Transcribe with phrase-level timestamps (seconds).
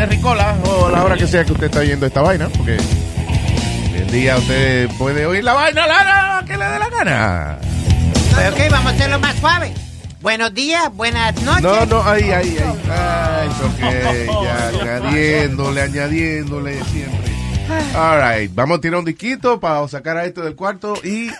[0.00, 2.78] Terricola, o la hora que sea que usted está viendo esta vaina, porque
[3.94, 7.58] el día usted puede oír la vaina la que le dé la gana.
[8.32, 9.74] Pues ok, vamos a hacerlo más suave.
[10.22, 11.62] Buenos días, buenas noches.
[11.62, 12.80] No, no, ahí, ahí, ahí.
[12.88, 17.32] Ay, ok, ya añadiéndole, añadiéndole siempre.
[17.94, 21.30] All right, vamos a tirar un disquito para sacar a este del cuarto y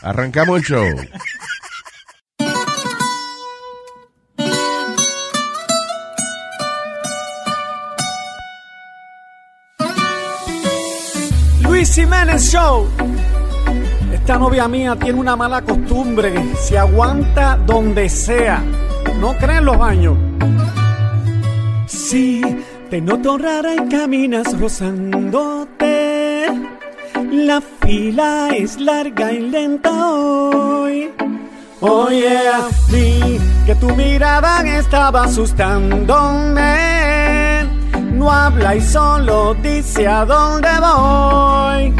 [0.00, 0.86] arrancamos el show.
[11.90, 12.86] Luis Jiménez Show.
[14.12, 16.32] Esta novia mía tiene una mala costumbre.
[16.60, 18.62] Se aguanta donde sea.
[19.18, 20.16] No creen los años.
[21.86, 22.42] Sí,
[22.90, 26.46] te noto rara y caminas rozándote.
[27.32, 31.10] La fila es larga y lenta hoy.
[31.80, 32.68] Oh yeah,
[33.66, 37.19] que tu mirada estaba asustándome.
[38.20, 41.94] No habla y solo dice a dónde voy.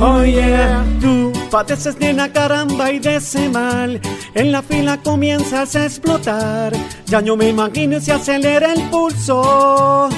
[0.00, 4.00] Oh yeah, tú padeces de una caramba y de ese mal.
[4.34, 6.72] En la fila comienzas a explotar.
[7.06, 10.08] Ya yo me imagino si acelera el pulso.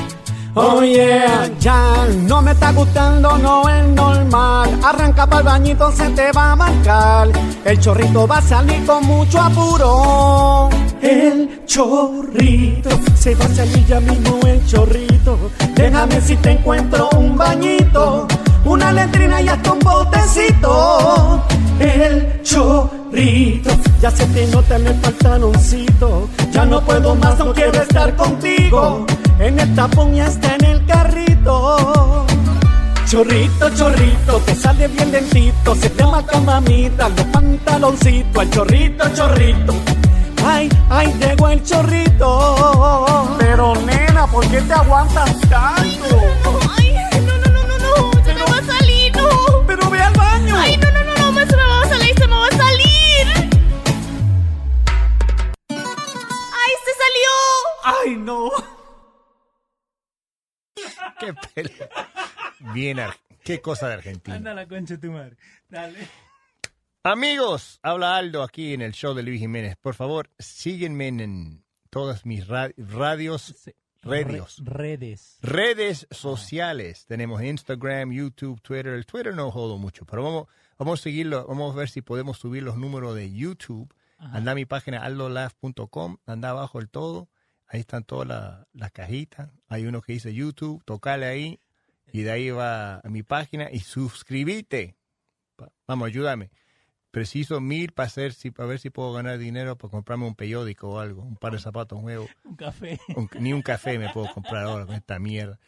[0.58, 4.80] Oh yeah, ya no me está gustando, no es normal.
[4.82, 7.28] Arranca para el bañito, se te va a marcar.
[7.62, 10.70] El chorrito va a salir con mucho apuro.
[11.02, 15.50] El chorrito se va a salir ya mismo el chorrito.
[15.74, 18.26] Déjame si te encuentro un bañito,
[18.64, 21.42] una letrina y hasta un botecito.
[21.78, 26.30] El chorrito ya se te nota en el pantaloncito.
[26.50, 29.04] Ya no puedo más, no quiero estar contigo.
[29.38, 32.24] En el tapón y hasta en el carrito.
[33.06, 35.74] Chorrito, chorrito, te sale bien lentito.
[35.74, 38.42] Se te marca mamita los pantaloncitos.
[38.42, 39.74] El chorrito, chorrito.
[40.44, 43.36] Ay, ay, llegó el chorrito.
[43.38, 46.20] Pero nena, ¿por qué te aguantas tanto?
[46.78, 46.96] Ay,
[47.26, 49.28] no, no, no, no, no, se me va a salir, no.
[49.66, 50.56] Pero ve al baño.
[50.56, 53.50] Ay, no, no, no, no, se me va a salir, se me va a salir.
[55.68, 57.34] Ay, se salió.
[57.84, 58.75] Ay, no.
[61.20, 61.70] Qué pelo.
[62.72, 62.98] Bien,
[63.44, 64.36] qué cosa de Argentina.
[64.36, 65.36] Anda la concha de tu madre.
[65.68, 66.08] Dale.
[67.02, 69.76] Amigos, habla Aldo aquí en el show de Luis Jiménez.
[69.76, 73.54] Por favor, síguenme en todas mis ra- radios,
[74.02, 74.24] Re-
[74.72, 75.38] redes.
[75.42, 77.06] redes sociales.
[77.06, 78.88] Tenemos Instagram, YouTube, Twitter.
[78.94, 80.46] El Twitter no jodo mucho, pero vamos,
[80.78, 81.46] vamos a seguirlo.
[81.46, 83.92] Vamos a ver si podemos subir los números de YouTube.
[84.18, 87.28] Anda a mi página aldolaf.com, anda abajo el todo.
[87.68, 89.50] Ahí están todas la- las cajitas.
[89.68, 91.60] Hay uno que dice YouTube, tocale ahí
[92.12, 94.96] y de ahí va a mi página y suscríbete.
[95.56, 96.50] Pa- Vamos, ayúdame.
[97.10, 100.90] Preciso mil para hacer, si, para ver si puedo ganar dinero para comprarme un periódico
[100.90, 102.28] o algo, un par de zapatos nuevos.
[102.44, 103.00] Un café.
[103.16, 105.58] Un- ni un café me puedo comprar ahora con esta mierda.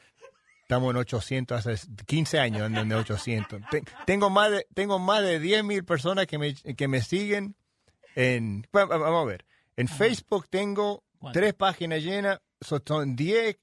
[0.62, 3.62] Estamos en 800, hace 15 años ando en 800.
[3.70, 7.56] Te- tengo más de, tengo más de 10 mil personas que me, que me siguen
[8.14, 11.38] en, bueno, vamos a ver, en Facebook tengo ¿Cuánto?
[11.38, 13.58] tres páginas llenas, so- son 10,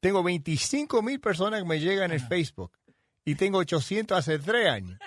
[0.00, 2.72] tengo 25 mil personas que me llegan en Facebook
[3.24, 4.98] y tengo 800 hace 3 años.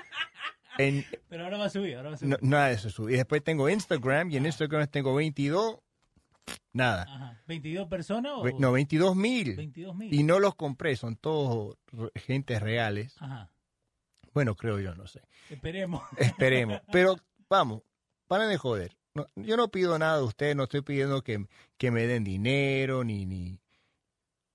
[0.78, 2.31] En, Pero ahora va a subir, ahora va a subir.
[2.31, 3.13] no- nada de eso sube.
[3.13, 5.78] Y después tengo Instagram y en Instagram tengo 22,
[6.73, 7.03] nada.
[7.03, 7.41] Ajá.
[7.47, 8.44] ¿22 personas o...?
[8.59, 9.55] No, 22 mil.
[9.55, 10.13] 22 mil.
[10.13, 11.78] Y no los compré, son todos
[12.16, 13.16] gentes reales.
[13.19, 13.50] Ajá.
[14.34, 15.22] Bueno, creo yo, no sé.
[15.49, 16.03] Esperemos.
[16.17, 16.81] Esperemos.
[16.91, 17.16] Pero
[17.49, 17.81] vamos,
[18.28, 18.97] paren de joder.
[19.16, 21.47] No, yo no pido nada de ustedes, no estoy pidiendo que,
[21.78, 23.26] que me den dinero, ni...
[23.26, 23.59] ni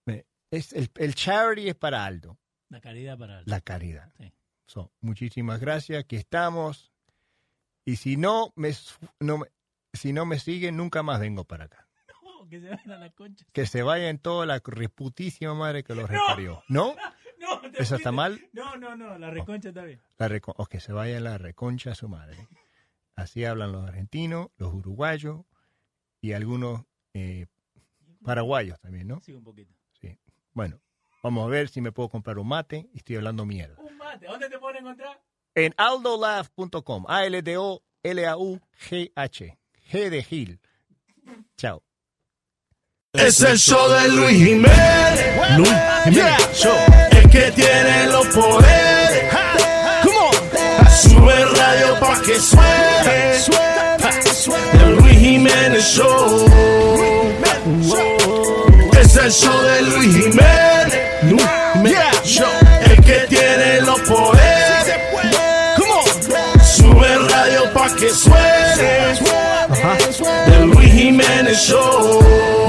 [0.07, 3.43] me- es el, el charity es para Aldo, La caridad para...
[3.47, 4.13] la caridad.
[4.19, 4.33] Sí.
[4.67, 6.93] So, muchísimas gracias, aquí estamos.
[7.85, 8.73] Y si no me,
[9.19, 9.43] no
[9.93, 11.89] si no me siguen, nunca más vengo para acá.
[12.23, 13.45] No, que se vayan a la concha.
[13.53, 16.63] Que se vayan toda la reputísima madre que los reparió.
[16.69, 16.95] ¿No?
[17.41, 18.39] No, ¿Eso está mal?
[18.53, 19.99] No, no, no, la reconcha está bien.
[20.19, 22.37] La reco- o que se vaya la reconcha a su madre.
[23.21, 25.43] Así hablan los argentinos, los uruguayos
[26.21, 26.83] y algunos
[27.15, 27.47] eh,
[28.25, 29.21] paraguayos también, ¿no?
[29.21, 29.75] Sí, un poquito.
[30.01, 30.19] Sí.
[30.53, 30.81] Bueno,
[31.23, 33.77] vamos a ver si me puedo comprar un mate y estoy hablando mierda.
[33.81, 34.27] Un mate.
[34.27, 35.21] ¿Dónde te pueden encontrar?
[35.55, 37.05] en aldolaugh.com.
[37.09, 37.79] A-L-D-O-L-A-U-G-H.
[39.91, 40.61] G de Gil.
[41.57, 41.83] Chao.
[43.13, 45.57] Es el show de Luis Jiménez.
[45.57, 45.75] Luis
[46.05, 46.77] Jiménez Show.
[47.11, 49.50] El que tiene los poderes.
[50.91, 53.37] Sube radio pa' que suene.
[54.75, 56.47] El Luis Jiménez Show.
[59.01, 60.99] Es el show de Luis Jiménez.
[62.25, 62.47] Show.
[62.83, 64.87] El que tiene los poderes.
[66.65, 69.19] Sube radio pa' que suene.
[70.47, 72.60] El Luis Jiménez Show.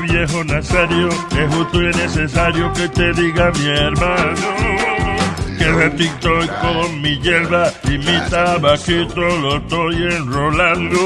[0.00, 4.34] Viejo Nazario, es justo y necesario que te diga mi hermano.
[5.58, 10.98] Que de TikTok con mi hierba y mi tabaquito lo estoy enrolando.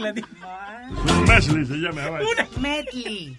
[0.00, 0.90] Mezcla.
[1.26, 2.10] Mesli se llama.
[2.10, 2.26] ¿vale?
[2.60, 3.38] Medley.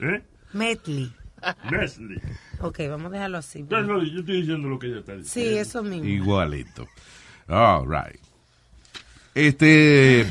[0.00, 0.22] ¿Eh?
[0.52, 1.12] Medley.
[1.70, 2.20] Mesli.
[2.60, 3.64] Ok, vamos a dejarlo así.
[3.68, 5.50] No, no, yo estoy diciendo lo que ella está diciendo.
[5.50, 6.08] Sí, eso mismo.
[6.08, 6.86] Igualito.
[7.48, 8.20] All right.
[9.34, 10.26] Este.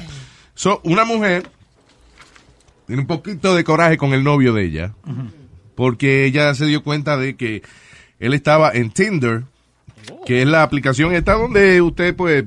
[0.53, 1.49] So, una mujer
[2.85, 4.93] tiene un poquito de coraje con el novio de ella.
[5.75, 7.61] Porque ella se dio cuenta de que
[8.19, 9.43] él estaba en Tinder,
[10.25, 12.45] que es la aplicación esta donde usted, pues,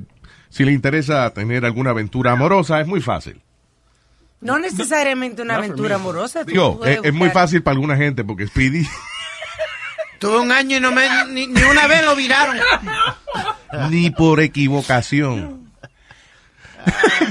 [0.53, 3.41] si le interesa tener alguna aventura amorosa, es muy fácil.
[4.43, 6.45] No necesariamente una aventura amorosa.
[6.45, 8.87] tú Digo, es, es muy fácil para alguna gente porque Speedy
[10.19, 12.59] Tuve un año y no me, ni, ni una vez lo viraron.
[13.91, 15.73] ni por equivocación.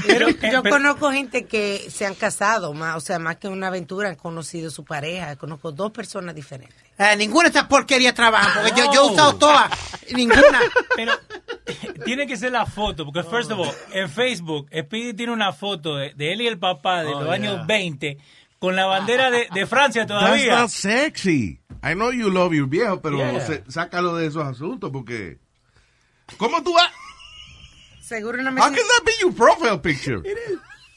[0.06, 4.08] Pero yo conozco gente que se han casado, más, o sea, más que una aventura,
[4.08, 5.36] han conocido su pareja.
[5.36, 6.81] Conozco dos personas diferentes.
[6.98, 9.70] Eh, ninguna de estas porquerías trabaja, porque yo, yo he usado todas,
[10.12, 10.60] ninguna.
[10.94, 11.12] Pero
[12.04, 15.96] tiene que ser la foto, porque first of all, en Facebook, Speedy tiene una foto
[15.96, 18.18] de, de él y el papá de Oh, los años 20
[18.58, 20.56] con la bandera de, de Francia That's todavía.
[20.60, 21.58] not sexy.
[21.82, 23.40] I know you love your viejo, pero Yeah.
[23.40, 25.38] se- sácalo de esos asuntos porque.
[26.36, 26.90] ¿Cómo tú vas?
[28.00, 30.22] Seguro una How mesita, can that be your profile picture?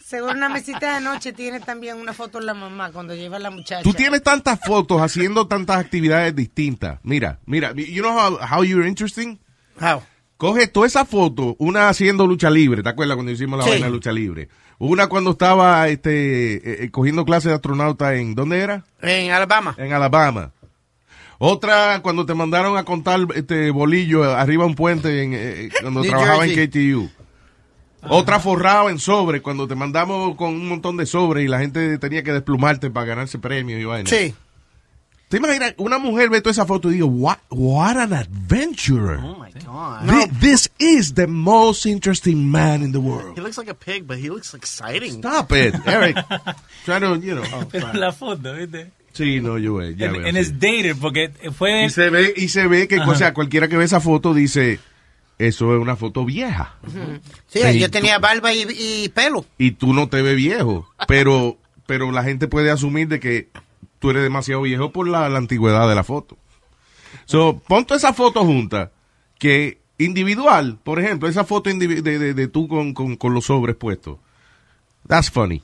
[0.06, 3.40] Seguro una mesita de noche tiene también una foto de la mamá cuando lleva a
[3.40, 3.82] la muchacha.
[3.82, 7.00] Tú tienes tantas fotos haciendo tantas actividades distintas.
[7.04, 9.40] Mira, mira, you know how, how you're interesting?
[9.82, 10.04] How?
[10.38, 13.72] Coge toda esa foto, una haciendo lucha libre, ¿te acuerdas cuando hicimos la Sí.
[13.72, 14.50] vaina de lucha libre?
[14.78, 18.84] Una cuando estaba este eh, eh, cogiendo clases de astronauta en ¿dónde era?
[19.02, 19.74] En Alabama.
[19.78, 20.52] En Alabama.
[21.38, 26.02] Otra cuando te mandaron a contar este bolillo arriba de un puente en, eh, cuando
[26.02, 26.70] New trabajaba en.
[26.70, 27.10] KTU.
[28.10, 31.98] Otra forrada en sobre cuando te mandamos con un montón de sobre y la gente
[31.98, 34.10] tenía que desplumarte para ganarse premios y vaina.
[34.10, 34.34] Sí.
[35.28, 35.74] ¿Te imaginas?
[35.78, 39.18] Una mujer ve toda esa foto y digo, what, what an adventurer.
[39.24, 40.08] Oh my god.
[40.08, 43.36] Thi- This is the most interesting man in the world.
[43.36, 45.14] He looks like a pig, but he looks exciting.
[45.24, 46.16] Stop it, Eric.
[46.86, 47.66] Trying to, you know.
[47.72, 48.92] Pero la foto, ¿viste?
[49.14, 50.38] Sí, no, yo ya En, veo, sí.
[50.38, 51.86] es dated, porque fue...
[51.86, 54.80] Y se ve, y se ve que, o sea, cualquiera que ve esa foto dice,
[55.38, 56.76] eso es una foto vieja.
[57.48, 59.46] Sí, yo tú- tenía barba y, y pelo.
[59.58, 60.88] Y tú no te ves viejo.
[61.08, 63.50] Pero, pero la gente puede asumir de que
[64.00, 66.38] tú eres demasiado viejo por la, la antigüedad de la foto.
[67.26, 68.92] So, pon toda esa foto junta,
[69.40, 73.76] que individual, por ejemplo, esa foto de, de, de tú con, con, con los sobres
[73.76, 74.18] puestos.
[75.08, 75.64] That's funny.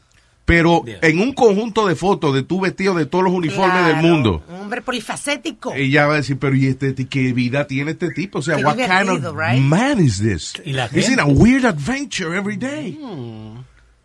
[0.51, 1.00] Pero Yeah.
[1.03, 4.43] en un conjunto de fotos de tu vestido de todos los uniformes Claro, del mundo.
[4.50, 5.74] Un hombre polifacético.
[5.74, 8.39] Ella va a decir, pero ¿y este qué vida tiene este tipo?
[8.39, 9.62] O sea, Qué what kind of right?
[9.62, 10.53] man is this?
[10.65, 11.22] Y la He's in gente.
[11.22, 13.00] a weird adventure every day.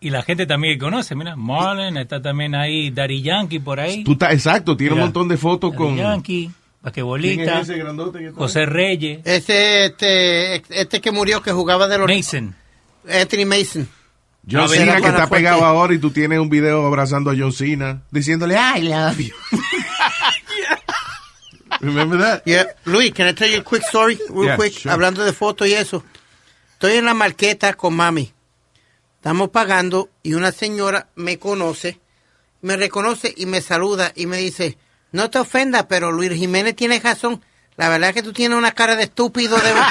[0.01, 4.05] Y la gente también que conoce, mira, Marlon, está también ahí Daddy Yankee por ahí.
[4.05, 5.97] Tú estás, exacto, tiene Mira, un montón de fotos Daddy con...
[5.97, 11.99] Yankee, ¿Quién Basquetbolista, es ese José Reyes, Este, este, este que murió, que jugaba de
[11.99, 12.07] los...
[12.09, 12.55] Mason.
[13.11, 13.89] Anthony Mason.
[14.49, 15.37] John Cena que está fuerte.
[15.37, 19.35] pegado ahora y tú tienes un video abrazando a John Cena diciéndole I love you.
[21.81, 22.43] Remember that?
[22.47, 22.67] Yeah.
[22.85, 24.19] Luis, can I tell you a quick story?
[24.31, 24.93] Real Yeah, quick, sure.
[24.93, 26.05] hablando de fotos y eso.
[26.73, 28.33] Estoy en la marqueta con mami.
[29.17, 32.01] Estamos pagando y una señora me conoce,
[32.63, 34.79] me reconoce y me saluda y me dice,
[35.13, 37.43] no te ofendas, pero Luis Jiménez tiene razón.
[37.77, 39.73] La verdad es que tú tienes una cara de estúpido de...
[39.73, 39.91] Va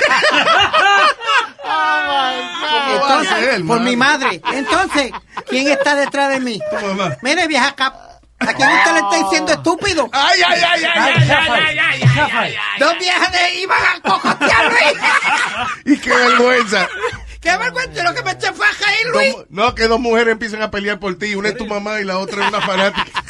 [1.65, 2.84] a
[3.67, 4.41] Por mi madre.
[4.53, 5.11] Entonces,
[5.47, 6.59] ¿quién está detrás de mí?
[6.69, 7.17] Tu mamá.
[7.21, 8.15] Mire, vieja capa.
[8.39, 10.09] ¿A quién usted le está diciendo estúpido?
[10.11, 12.79] ¡Ay, ay, ay, ay, ay, ay, ay, ay, ay, ay, ay.
[12.79, 15.01] Dos viejas de iban a cocotear, Luis.
[15.85, 16.89] y qué vergüenza.
[17.39, 18.03] ¡Qué vergüenza!
[18.03, 19.35] Lo que me eché fue a ahí, Luis.
[19.49, 21.35] No, que dos mujeres empiezan a pelear por ti.
[21.35, 23.23] Una es tu mamá y la otra es una fanática.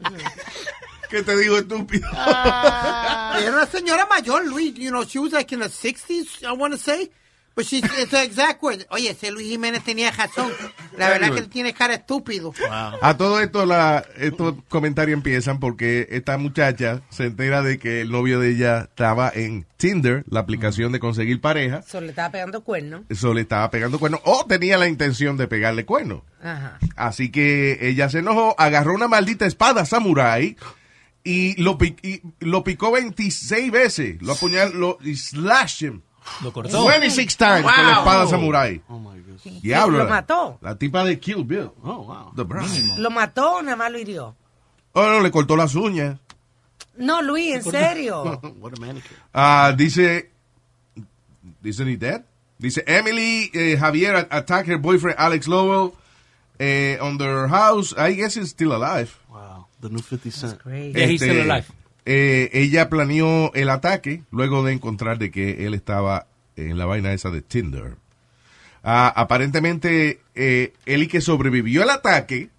[1.10, 2.08] ¿Qué te digo, estúpido?
[2.14, 3.36] Ah.
[3.38, 4.74] Era una señora mayor, Luis.
[4.74, 7.10] You know, she was like in the 60s, I want to say.
[7.54, 8.86] But she's, it's the exact word.
[8.90, 10.50] Oye, ese Luis Jiménez tenía razón.
[10.96, 12.54] La verdad que él tiene cara estúpido.
[12.70, 18.10] A todo esto, la, estos comentarios empiezan porque esta muchacha se entera de que el
[18.10, 21.82] novio de ella estaba en Tinder, la aplicación de conseguir pareja.
[21.82, 23.04] So, le estaba pegando cuerno.
[23.08, 26.22] Eso le estaba pegando cuernos o tenía la intención de pegarle cuernos.
[26.42, 26.78] Ajá.
[26.96, 30.56] Así que ella se enojó, agarró una maldita espada samurai
[31.24, 34.22] y lo, y lo picó 26 veces.
[34.22, 36.02] Lo apuñaló lo, y slashed him.
[36.42, 36.86] Lo cortó.
[36.86, 38.80] 26 times con la espada samurai.
[39.62, 39.98] Diablo.
[39.98, 40.58] Lo la- mató.
[40.60, 41.70] La tipa de Kill Bill.
[41.82, 42.32] Oh, wow.
[42.36, 42.68] The Brown.
[43.02, 44.34] ¿Lo mató o nada más lo hirió?
[44.92, 46.18] Oh, no, le cortó las uñas.
[46.96, 48.22] No, Luis, en serio.
[48.60, 49.16] What a manicure.
[49.32, 50.30] Ah, dice,
[51.62, 52.22] dice he dead?
[52.58, 55.94] Dice Emily eh, Javier at- attacked her boyfriend Alex Lowell
[56.58, 57.94] eh, on their house.
[57.96, 59.18] I guess he's still alive.
[59.28, 59.66] Wow.
[59.80, 60.60] The new 50 Cent.
[60.66, 61.66] Yeah, he's still alive.
[62.04, 67.12] Eh, ella planeó el ataque luego de encontrar de que él estaba en la vaina
[67.12, 67.96] esa de Tinder.
[68.82, 72.50] Ah, aparentemente, eh, él y que sobrevivió al ataque.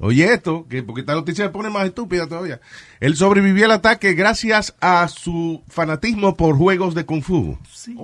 [0.00, 2.60] Oye esto, que porque esta noticia se pone más estúpida todavía.
[3.00, 7.58] Él sobrevivió al ataque gracias a su fanatismo por juegos de kung fu.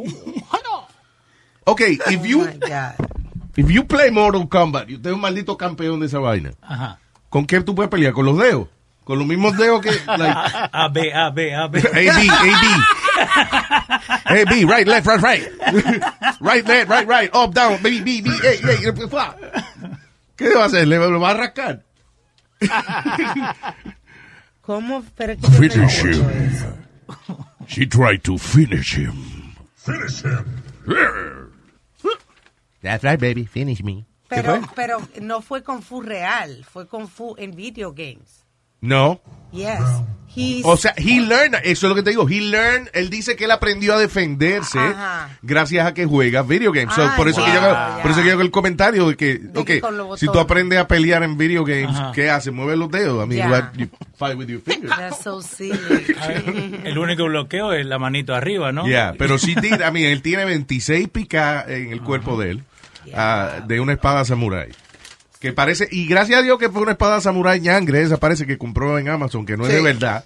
[1.66, 3.04] Ok, if you, Oh
[3.56, 6.98] if you play Mortal Kombat y usted es un maldito campeón de esa vaina, Ajá.
[7.30, 8.12] ¿con qué tú puedes pelear?
[8.12, 8.68] ¿Con los dedos?
[9.04, 9.90] Con los mismos dedos que...
[9.90, 10.34] like,
[10.72, 11.78] A, B, A, B, A, B.
[11.78, 12.66] A, B, A, B.
[14.24, 15.48] A, B, right, left, right, right.
[16.40, 17.30] Right, left, right, right.
[17.34, 19.36] Up, down, B, B, B, A, A.
[20.36, 20.86] ¿Qué va a hacer?
[20.86, 21.84] ¿Le lo va a rascar?
[24.62, 25.04] ¿Cómo?
[25.16, 26.24] Pero que Finish him.
[27.68, 29.54] She tried to finish him.
[29.76, 30.64] Finish him.
[32.82, 33.44] That's right, baby.
[33.44, 34.06] Finish me.
[34.28, 38.43] Pero, pero no fue Kung Fu real, fue Kung Fu en video games.
[38.80, 39.20] No.
[39.52, 39.80] Yes.
[40.36, 43.36] He's, O sea, he learned, eso es lo que te digo, he learned, él dice
[43.36, 45.30] que él aprendió a defenderse Ajá.
[45.42, 46.92] gracias a que juega video games.
[46.92, 47.98] So, por eso que wow, yo, ya.
[48.02, 49.82] por eso que yo hago el comentario de que, De ok, que
[50.16, 52.10] si tú aprendes a pelear en video games, Ajá.
[52.12, 52.50] ¿qué hace?
[52.50, 53.24] Mueve los dedos.
[53.24, 53.86] I mean, what, you
[54.18, 54.90] fight with your fingers.
[54.96, 55.78] That's so silly.
[56.26, 58.88] Ver, el único bloqueo es la manito arriba, ¿no?
[58.88, 62.64] Yeah, pero sí tira, a mí, él tiene 26 picas en el cuerpo de él,
[63.14, 64.68] ah, de una espada samurai.
[65.44, 68.56] Que parece, y gracias a Dios que fue una espada samurai ñangre, esa parece que
[68.56, 70.24] compró en Amazon, que no es de verdad.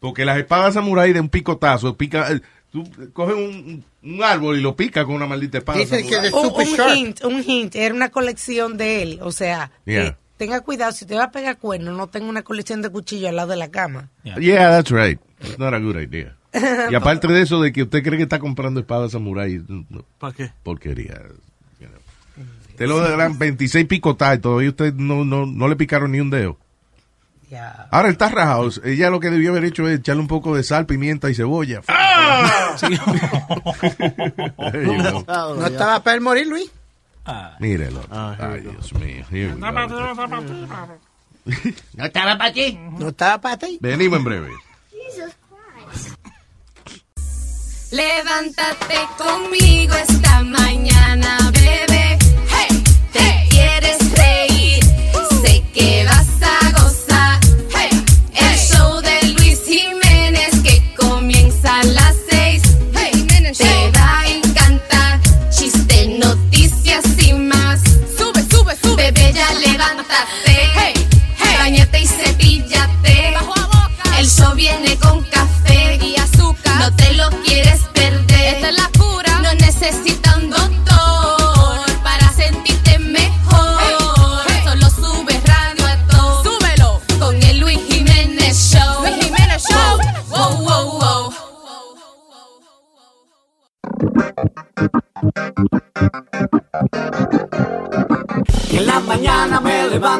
[0.00, 2.40] Porque las espadas samurai de un picotazo, pica, eh,
[2.72, 6.32] tú coges un, un árbol y lo pica con una maldita espada Dicen que de
[6.32, 6.96] un, super un sharp.
[6.96, 9.18] hint, un hint, era una colección de él.
[9.22, 10.10] O sea, Yeah.
[10.10, 13.28] que tenga cuidado, si te va a pegar cuerno, no tenga una colección de cuchillos
[13.28, 14.08] al lado de la cama.
[14.24, 15.20] Yeah, that's right.
[15.40, 16.34] It's not a good idea.
[16.90, 20.32] Y aparte de eso, de que usted cree que está comprando espadas samurai, no, ¿Para
[20.34, 20.50] qué?
[20.64, 21.22] porquería.
[22.78, 26.30] Te lo dan 26 picotas y todavía usted no, no, no le picaron ni un
[26.30, 26.58] dedo.
[27.90, 28.68] Ahora está rajado.
[28.84, 31.80] Ella lo que debió haber hecho es echarle un poco de sal, pimienta y cebolla.
[35.26, 35.54] Go.
[35.56, 36.70] ¿No estaba para él morir, Luis?
[37.58, 38.02] Mírelo.
[38.10, 38.60] Ah, Ay.
[38.60, 39.24] Dios mío.
[39.56, 39.68] ¿No
[42.04, 42.78] estaba para ti?
[42.98, 43.78] ¿No estaba para ti?
[43.80, 44.50] Venimos en breve.
[47.90, 51.87] Levántate conmigo esta mañana, bebé.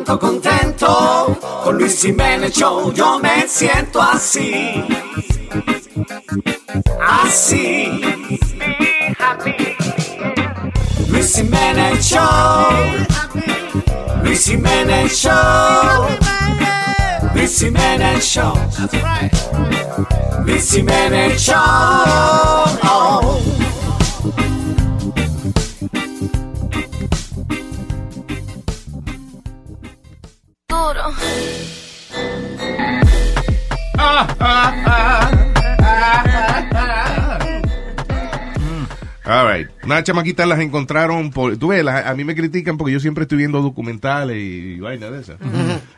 [0.08, 1.38] Levanto contento.
[1.64, 4.84] Con Luis Jiménez Show yo me siento así.
[7.00, 8.00] Así.
[11.08, 13.06] Luis Jiménez Show.
[14.22, 16.08] Luis Jiménez Show.
[17.34, 18.54] Luis Jiménez Show.
[20.44, 21.54] Luis Jiménez Show.
[22.84, 23.47] Oh.
[39.90, 39.98] All right.
[39.98, 41.56] Una chamaquita las encontraron por...
[41.56, 44.80] Tú ves, las- a mí me critican porque yo siempre estoy viendo documentales y, y
[44.80, 45.36] vaina de esas.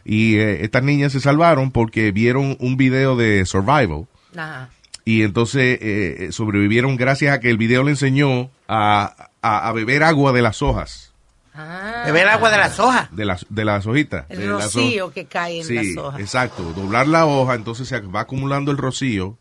[0.04, 4.06] Y eh, estas niñas se salvaron porque vieron un video de survival
[4.36, 4.68] Ajá.
[5.04, 10.02] y entonces eh, sobrevivieron gracias a que el video le enseñó a, a- a beber
[10.02, 11.08] agua de las hojas.
[12.06, 13.14] Beber agua de las hojas.
[13.14, 14.24] De las, de las hojitas.
[14.30, 16.20] El de las rocío que cae en Sí, las hojas.
[16.20, 16.62] exacto.
[16.74, 19.36] Doblar la hoja, entonces se va acumulando el rocío.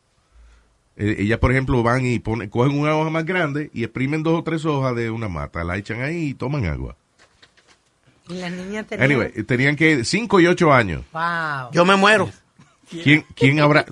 [1.00, 4.38] Eh, ellas, por ejemplo, van y ponen, cogen una hoja más grande y exprimen dos
[4.38, 6.98] o tres hojas de una mata, la echan ahí y toman agua.
[8.28, 9.10] Y las niñas tenían...
[9.10, 11.04] Anyway, tenían que cinco y ocho años.
[11.14, 11.72] Wow.
[11.72, 12.30] Yo me muero.
[12.90, 13.86] ¿Quién, quién habrá?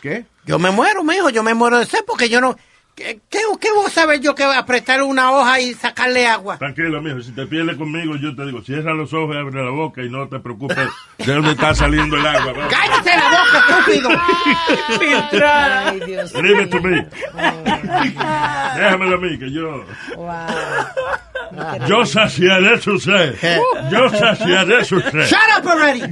[0.00, 0.24] ¿Qué?
[0.46, 2.56] Yo me muero, mijo, yo me muero de sed porque yo no...
[2.94, 6.58] ¿Qué, qué, qué voy a saber yo que apretar una hoja y sacarle agua?
[6.58, 9.70] Tranquilo, mijo, si te pierdes conmigo, yo te digo, cierra los ojos y abre la
[9.70, 10.76] boca y no te preocupes
[11.18, 12.52] de dónde está saliendo el agua.
[12.52, 12.68] ¿no?
[12.68, 14.10] ¡Cállate la boca, estúpido!
[15.46, 17.06] Ay, Dios Leave it to me.
[18.76, 19.84] Déjamelo a mí, que yo...
[20.16, 20.28] Wow.
[21.88, 23.34] Yo saciaré su sed.
[23.90, 25.26] Yo saciaré su sed.
[25.26, 26.02] ¡Shut up already!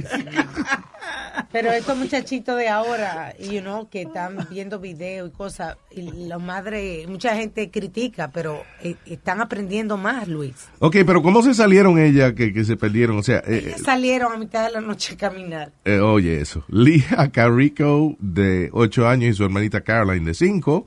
[1.51, 6.39] Pero estos muchachitos de ahora, you know, que están viendo videos y cosas, y los
[6.41, 10.53] madres, mucha gente critica, pero eh, están aprendiendo más, Luis.
[10.77, 13.17] Ok, pero ¿cómo se salieron ellas que, que se perdieron?
[13.17, 15.71] O sea, eh, Salieron a mitad de la noche a caminar.
[15.85, 16.63] eh, oye eso.
[16.67, 20.85] Lia Carrico, de 8 años, y su hermanita Caroline, de 5,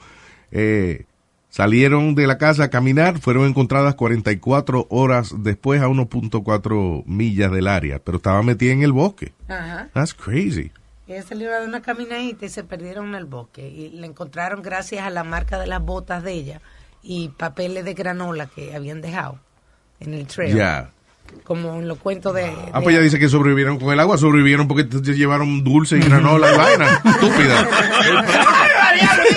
[0.53, 1.07] eh,
[1.53, 7.69] salieron de la casa a caminar, fueron encontradas 44 horas después a 1.4 millas del
[7.69, 9.35] área, pero estaban metidas en el bosque.
[9.49, 9.89] Ajá.
[9.93, 10.73] That's crazy.
[11.07, 13.69] Ellas salieron de una caminadita y se perdieron en el bosque.
[13.69, 16.61] Y la encontraron gracias a la marca de las botas de ella
[17.03, 19.39] y papeles de granola que habían dejado
[20.01, 20.57] en el trail.
[20.57, 20.91] Ya.
[21.45, 22.45] Como en los cuentos de...
[22.45, 26.01] Ah, de- pues ella dice que sobrevivieron con el agua, sobrevivieron porque llevaron dulce y
[26.01, 27.03] granola y vaina.
[27.05, 27.69] Estúpida.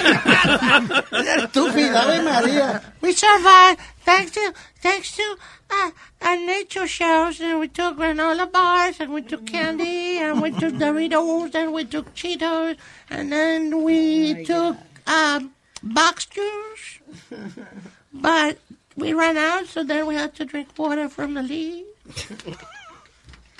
[0.06, 2.82] Estúpida, Ave María.
[3.02, 5.38] We survived thanks to, thanks to
[5.70, 5.92] uh,
[6.22, 7.40] our nature shows.
[7.42, 11.86] And we took granola bars, and we took candy, and we took Doritos, and we
[11.86, 12.78] took Cheetos,
[13.10, 15.52] and then we took um,
[15.84, 17.00] box juice.
[18.14, 18.60] But
[18.96, 21.88] we ran out, so then we had to drink water from the leaves.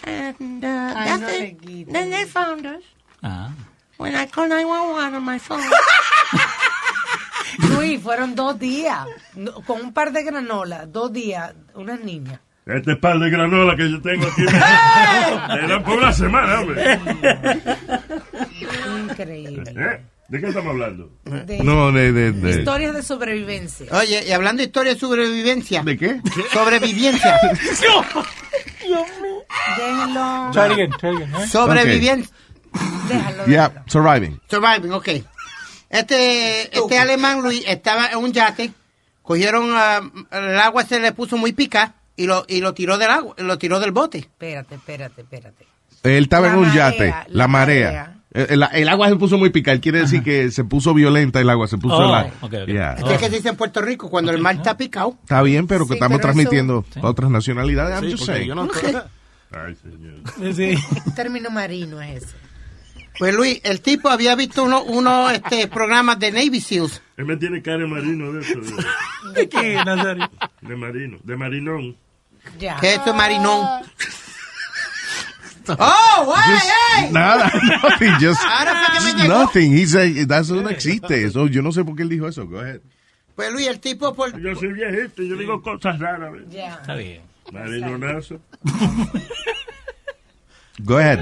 [0.08, 1.92] And uh, that's it.
[1.92, 2.84] Then they found us.
[3.24, 3.52] Ah.
[3.98, 5.62] When I called 911 on my phone.
[7.70, 9.06] Luis, fueron dos días.
[9.36, 12.40] no- con un par de granola, dos días, unas niñas.
[12.66, 17.00] Este par de granola que yo tengo aquí me dan por una semana, hombre.
[19.04, 19.72] Increíble.
[19.78, 20.02] ¿Eh?
[20.28, 21.12] ¿De qué estamos hablando?
[21.24, 23.86] De No, de, de, de- Historias de sobrevivencia.
[23.92, 25.84] Oye, y hablando de historia de sobrevivencia.
[25.84, 26.20] ¿De qué?
[26.52, 27.40] Sobrevivencia.
[29.78, 30.50] Déjenlo.
[30.52, 31.48] Try it again, try it again.
[31.48, 32.36] Sobrevivencia.
[33.08, 33.46] Déjalo.
[33.46, 34.40] Yeah, surviving.
[34.50, 35.10] Surviving, ok.
[35.90, 38.72] Este, este alemán, Luis, estaba en un yate.
[39.22, 43.10] Cogieron, ah, el agua se le puso muy pica y lo, y lo tiró del
[43.10, 44.20] agua, lo tiró del bote.
[44.20, 45.66] Espérate, espérate, espérate.
[46.04, 47.86] Él estaba La en un marea, yate, la, la marea.
[47.88, 48.12] marea.
[48.34, 51.50] El, el- el agua se puso muy picante, quiere decir que se puso violenta el
[51.50, 52.26] agua, se puso Oh, la...
[52.42, 52.66] ok, ok.
[52.68, 52.94] Yeah.
[52.96, 55.16] Esto es que se dice en Puerto Rico, cuando el mar está picado.
[55.24, 58.20] Está bien, pero que Sí, estamos pero transmitiendo eso- a otras nacionalidades.
[58.20, 58.68] Sí, yo no
[59.52, 60.54] Ay, señor.
[60.56, 60.76] Sí.
[61.16, 62.36] Término marino es ese.
[63.18, 67.02] Pues Luis, el tipo había visto uno, uno este, programas de Navy SEALs.
[67.18, 68.60] Él me tiene cara de marino de eso.
[68.60, 70.30] De, ¿De qué, Nazario?
[70.62, 71.96] de marino, de marinón.
[72.60, 72.78] Ya.
[72.82, 73.66] Esto es marinón.
[75.68, 76.60] ¡Oh, hey,
[77.00, 77.10] hey!
[77.12, 77.52] Nada,
[77.84, 78.40] nothing, just
[79.18, 79.28] llegó.
[79.28, 79.72] nothing.
[79.72, 81.24] He said, that no existe.
[81.26, 82.46] Eso, yo no sé por qué él dijo eso.
[82.46, 82.82] Go ahead.
[83.36, 84.40] Pues Luis, el tipo por...
[84.40, 86.34] Yo soy viejito y yo digo cosas raras.
[86.50, 86.76] Ya.
[86.76, 87.22] Está bien.
[87.52, 88.40] Marinonazo.
[90.80, 91.20] Go ahead.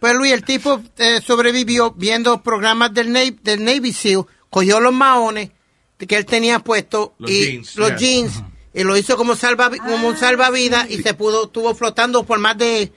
[0.00, 4.92] Pues Luis, el tipo eh, sobrevivió viendo programas del Navy, del Navy SEAL, cogió los
[4.92, 5.50] maones
[5.98, 7.96] que él tenía puesto Los y jeans, los yeah.
[7.98, 8.42] jeans
[8.74, 12.58] y lo hizo como salva como un salvavidas y se pudo estuvo flotando por más
[12.58, 12.90] de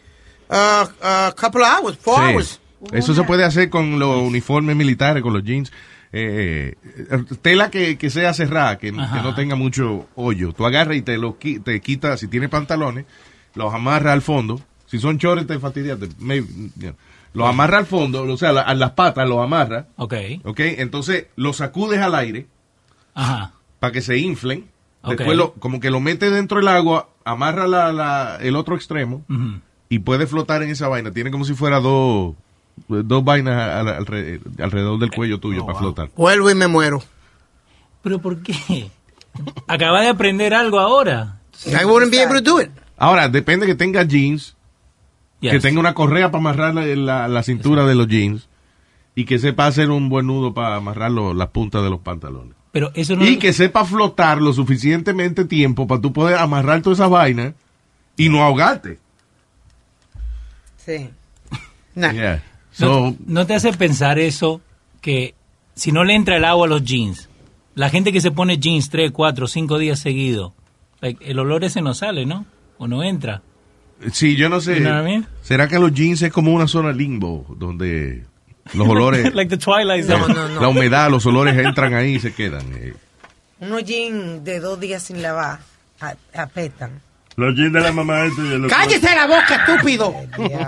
[0.49, 2.31] uh, uh, couple of hours, four Sí.
[2.33, 2.59] hours.
[2.91, 5.71] Eso se puede hacer con los uniformes militares, con los jeans.
[6.13, 10.53] Eh, eh, tela que, que sea cerrada, que, que no tenga mucho hoyo.
[10.53, 13.05] Tú agarras y te lo te quitas, si tiene pantalones,
[13.53, 14.61] los amarras al fondo.
[14.95, 15.99] Si son chores, te fastidias.
[15.99, 16.95] te- maybe, you know.
[17.33, 19.87] Lo amarra al fondo, o sea, la- a las patas lo amarra.
[19.97, 20.13] Ok.
[20.45, 22.47] Ok, entonces lo sacudes al aire
[23.13, 23.51] Ajá.
[23.79, 24.69] para que se inflen.
[25.01, 25.17] Ok.
[25.17, 29.23] Después lo, como que lo metes dentro del agua, amarra la, la- el otro extremo
[29.89, 31.11] y puede flotar en esa vaina.
[31.11, 32.35] Tiene como si fuera dos,
[32.87, 36.09] dos vainas al- alre- alrededor del cuello tuyo para flotar.
[36.15, 37.03] Vuelvo y me muero.
[38.01, 38.89] ¿Pero por qué?
[39.67, 41.39] Acaba de aprender algo ahora.
[41.65, 42.69] I wouldn't be able to do it.
[42.97, 44.54] Ahora, depende que tenga jeans,
[45.41, 45.51] Yes.
[45.51, 48.47] que tenga una correa para amarrar la, la- la cintura de los jeans
[49.15, 52.55] y que sepa hacer un buen nudo para amarrar lo- las puntas de los pantalones.
[52.71, 56.99] Pero eso no Y que sepa flotar lo suficientemente tiempo para tú poder amarrar todas
[56.99, 57.53] esas vainas
[58.17, 58.99] y no ahogarte.
[60.85, 61.09] Sí.
[61.95, 62.43] Yeah.
[62.79, 64.59] ¿No, no te hace pensar eso
[65.01, 65.33] que
[65.75, 67.29] si no le entra el agua a los jeans,
[67.73, 70.51] la gente que se pone jeans 3, 4, 5 días seguidos,
[71.01, 72.45] like, el olor ese no sale, ¿no?
[72.77, 73.41] O no entra.
[74.11, 74.75] Sí, yo no sé.
[74.75, 75.27] You know what I mean?
[75.41, 78.23] ¿Será que los jeans es como una zona limbo donde
[78.73, 80.33] los olores, like the Twilight No, Zone.
[80.33, 80.61] no, no.
[80.61, 82.63] la humedad, los olores entran ahí y se quedan?
[82.73, 82.93] eh?
[83.59, 85.59] Unos jeans de dos días sin lavar
[86.01, 87.01] a- apetan.
[87.37, 90.13] Los jeans de la mamá este y el ¡Cállese la boca, estúpido!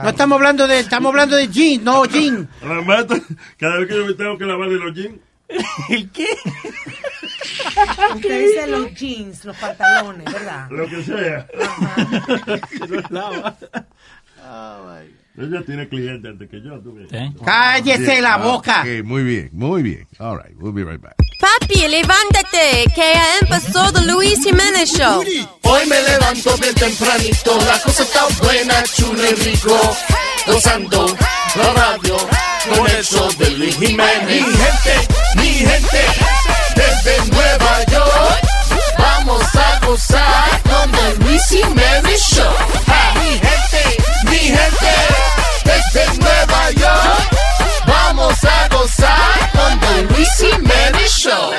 [0.03, 2.45] No estamos hablando de, estamos hablando de jeans, no jeans.
[2.61, 3.05] La mamá,
[3.57, 5.15] cada vez que yo me tengo que lavar de los jeans.
[5.89, 6.27] ¿El qué?
[8.15, 10.67] Usted dice los jeans, los pantalones, ¿verdad?
[10.69, 11.47] Lo que sea.
[15.39, 17.07] Ella tiene clientes antes que yo, tú ves.
[17.45, 18.81] Cállese la boca.
[18.81, 20.07] Ok, muy bien, muy bien.
[20.17, 21.13] All right, we'll be right back.
[21.39, 25.21] Papi, levántate, que ya empezó The Luis Jiménez Show.
[25.21, 29.79] Hoy me levanto bien tempranito, la cosa está buena, chulo y rico.
[30.47, 31.05] Gozando
[31.55, 32.17] la radio
[32.69, 34.25] con el show de Luis Jiménez.
[34.25, 36.05] Mi gente, mi gente,
[36.75, 38.41] desde Nueva York,
[38.97, 42.53] vamos a gozar con The Luis Jiménez Show.
[42.87, 44.95] Ah, mi gente, mi gente,
[45.63, 47.37] desde Nueva York,
[47.85, 51.51] vamos a gozar con The Luis Jiménez Show.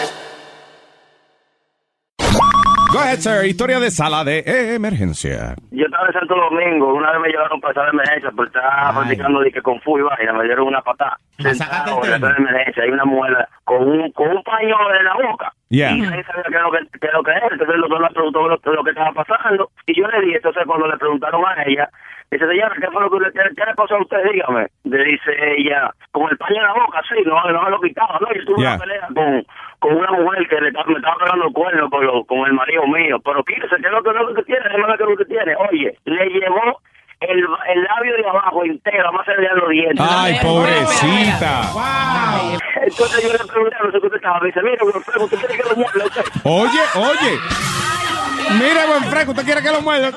[2.90, 3.44] Go ahead, sir.
[3.44, 4.42] Historia de sala de
[4.74, 5.54] emergencia.
[5.70, 8.92] Yo estaba en Santo Domingo, una vez me llevaron para sala de emergencia porque estaba
[9.00, 11.18] practicando de que con fu y vaina, me dieron una patada.
[11.38, 15.04] Sentado en la sala de emergencia, hay una muela con un, con un paño en
[15.04, 15.52] la boca.
[15.68, 15.90] Yeah.
[15.92, 17.42] Y nadie sabía qué es lo que, qué es lo que es.
[17.52, 19.70] Entonces el doctor le preguntó lo, lo que estaba pasando.
[19.86, 21.90] Y yo le dije, entonces cuando le preguntaron a ella,
[22.30, 24.16] dice, señora, ¿qué fue lo que le, qué, qué le pasó a usted?
[24.32, 24.66] Dígame.
[24.84, 28.18] Le dice ella, con el paño en la boca, sí, no, no me lo quitaba.
[28.18, 28.74] No, yo tuve Yeah.
[28.74, 29.44] una pelea con,
[29.78, 32.52] con una mujer que le, estaba- me estaba pegando el cuerno con, lo- con el
[32.52, 33.18] marido mío.
[33.24, 34.60] Pero quítese, ¿qué es lo que, lo que tiene?
[34.64, 35.54] Déjame ver qué es lo que tiene.
[35.70, 36.80] Oye, le llevó
[37.20, 40.06] el, el labio de abajo entero, más allá de los dientes.
[40.08, 41.62] Ay, pobrecita.
[42.82, 45.56] Entonces yo le pregunté, no sé qué usted estaba, me dice, mira, Wilfredo, ¿usted quiere
[45.56, 46.22] que lo mueva usted?
[46.44, 47.38] Oye, oye.
[48.52, 50.10] Mire, buen fresco, ¿usted quiere que lo muerda?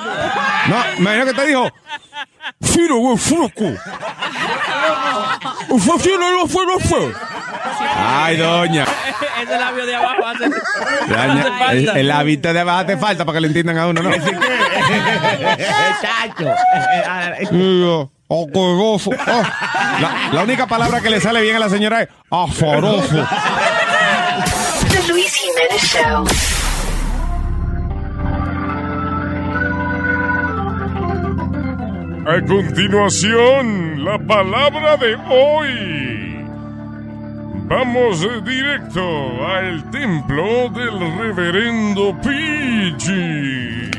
[0.69, 1.67] No, me imagino que te dijo.
[2.62, 3.65] Fino, buen fresco.
[5.69, 6.65] Usted tiene los fue,
[7.98, 8.86] Ay, doña.
[9.41, 10.50] Ese labio de abajo hace...
[11.08, 14.12] Doña, el, el hábito de abajo te falta para que le entiendan a uno, ¿no?
[17.52, 19.10] Y yo, Asqueroso.
[19.12, 19.44] Oh,
[20.00, 23.28] la, la única palabra que le sale bien a la señora es aforoso.
[24.89, 26.26] The Luis Jiménez Show.
[32.28, 36.31] A continuación, la palabra de hoy.
[37.71, 43.89] Vamos directo al templo del reverendo Pidgey.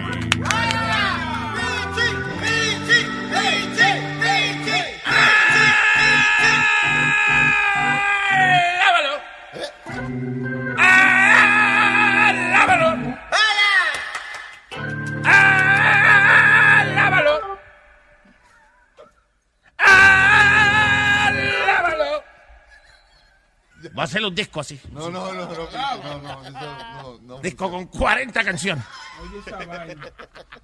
[23.92, 24.80] Voy a hacerle un disco así.
[24.90, 27.38] No, no, no, no, no, no, no, no.
[27.40, 28.84] Disco con 40 canciones.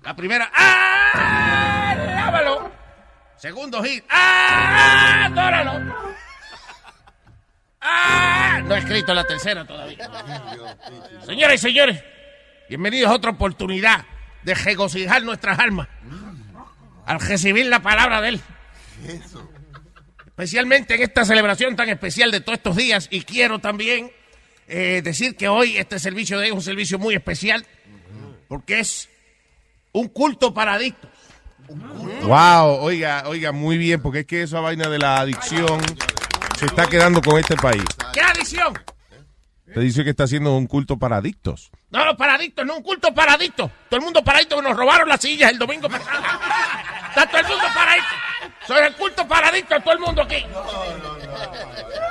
[0.02, 1.94] La primera, ¡ah!
[1.96, 2.72] ¡Lávalo!
[3.36, 5.26] Segundo hit, ¡ah!
[5.26, 5.94] ¡Adóralo!
[7.82, 8.60] ¡Ah!
[8.64, 10.10] No he escrito la tercera todavía.
[11.26, 12.02] Señoras y señores,
[12.68, 14.06] bienvenidos a otra oportunidad
[14.42, 15.88] de regocijar nuestras almas
[17.04, 18.40] al recibir la palabra de Él.
[20.38, 23.08] Especialmente en esta celebración tan especial de todos estos días.
[23.10, 24.12] Y quiero también
[24.68, 27.66] eh, decir que hoy este servicio de hoy es un servicio muy especial
[28.46, 29.08] porque es
[29.90, 31.10] un culto para adictos.
[32.22, 35.80] Wow, oiga, oiga, muy bien, porque es que esa vaina de la adicción
[36.56, 37.82] se está quedando con este país.
[38.14, 38.78] ¿Qué adicción?
[39.74, 41.72] Te dice que está haciendo un culto para adictos.
[41.90, 43.72] No, no, para adictos, no un culto para adictos.
[43.90, 46.22] Todo el mundo para adictos que nos robaron las sillas el domingo pasado.
[47.08, 48.27] Está todo el mundo paradito.
[48.68, 50.44] Soy el culto paradito, todo el mundo aquí.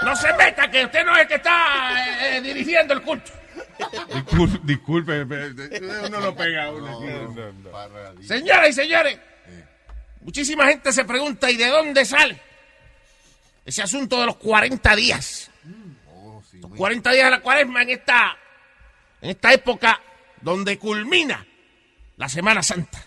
[0.03, 3.31] No se meta, que usted no es el que está eh, eh, dirigiendo el culto.
[4.11, 6.99] Disculpe, disculpe, eh, uno lo pega a uno.
[6.99, 8.23] No, no.
[8.23, 9.19] Señoras y señores,
[10.21, 12.41] muchísima gente se pregunta, ¿y de dónde sale
[13.63, 15.51] ese asunto de los 40 días?
[16.53, 18.35] Los 40 días de la cuaresma en esta,
[19.21, 20.01] en esta época
[20.41, 21.45] donde culmina
[22.15, 23.05] la Semana Santa.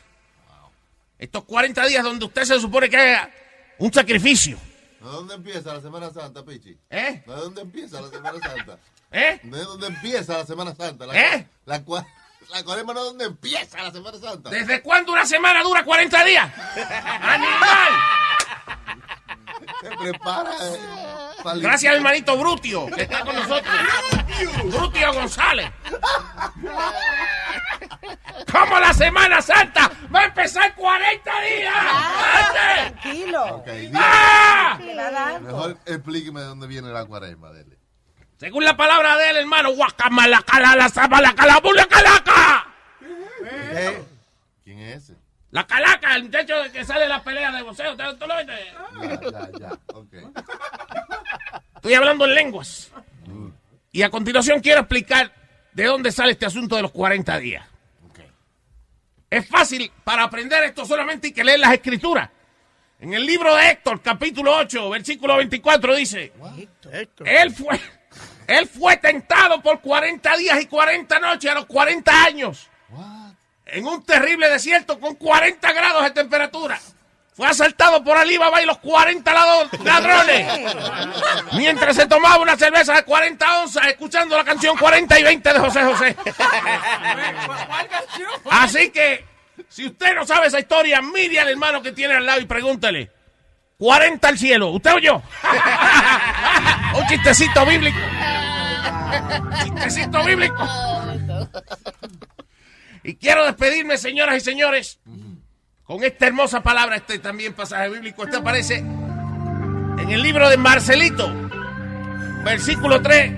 [1.18, 3.30] Estos 40 días donde usted se supone que haga
[3.80, 4.56] un sacrificio.
[5.00, 6.76] ¿De dónde empieza la Semana Santa, Pichi?
[6.90, 7.22] ¿Eh?
[7.26, 8.78] ¿De dónde empieza la Semana Santa?
[9.12, 9.40] ¿Eh?
[9.42, 11.06] ¿De dónde empieza la Semana Santa?
[11.06, 11.46] La, ¿Eh?
[11.64, 12.06] La, cua-
[12.50, 14.50] la cuaresma no es donde empieza la Semana Santa.
[14.50, 16.52] ¿Desde cuándo una semana dura 40 días?
[17.20, 17.92] ¡Animal!
[19.80, 20.50] Se prepara.
[20.62, 20.80] eh,
[21.56, 23.74] Gracias al hermanito Brutio, que está con nosotros.
[24.64, 25.70] Brutio González.
[28.50, 31.74] ¿Cómo la Semana Santa va a empezar 40 días?
[31.74, 33.02] ¡Antes!
[33.02, 33.64] Tranquilo.
[33.94, 34.78] ¡Ah!
[35.40, 37.78] Mejor explíqueme de dónde viene la cuaresma, dele.
[38.38, 42.66] Según la palabra de él, hermano, guacamalacala, sabalacala, calaca.
[44.64, 45.16] ¿Quién es ese?
[45.50, 47.96] La calaca, el muchacho que sale de la pelea de boxeo.
[47.96, 48.52] ¿Tú tú lo viste?
[49.02, 49.78] Ya, ya, ya.
[49.94, 50.14] Ok.
[51.76, 52.90] Estoy hablando en lenguas.
[53.92, 55.32] Y a continuación quiero explicar
[55.72, 57.66] de dónde sale este asunto de los 40 días.
[59.30, 62.28] Es fácil, para aprender esto solamente hay que leer las escrituras.
[62.98, 66.32] En el libro de Héctor, capítulo 8, versículo 24, dice,
[67.24, 67.80] él fue,
[68.48, 72.68] él fue tentado por 40 días y 40 noches a los 40 años.
[73.66, 76.80] En un terrible desierto con 40 grados de temperatura.
[77.40, 80.46] Fue asaltado por Ali Baba y los 40 lado- ladrones.
[81.54, 85.58] Mientras se tomaba una cerveza de 40 onzas escuchando la canción 40 y 20 de
[85.58, 86.16] José José.
[88.50, 89.24] Así que,
[89.70, 93.10] si usted no sabe esa historia, mire al hermano que tiene al lado y pregúntele.
[93.78, 95.22] 40 al cielo, ¿usted o yo?
[96.94, 97.98] Un chistecito bíblico.
[99.64, 100.68] Chistecito bíblico.
[103.02, 104.98] Y quiero despedirme, señoras y señores,
[105.90, 108.22] con esta hermosa palabra, este también pasaje bíblico.
[108.22, 111.28] Este aparece en el libro de Marcelito,
[112.44, 113.32] versículo 3,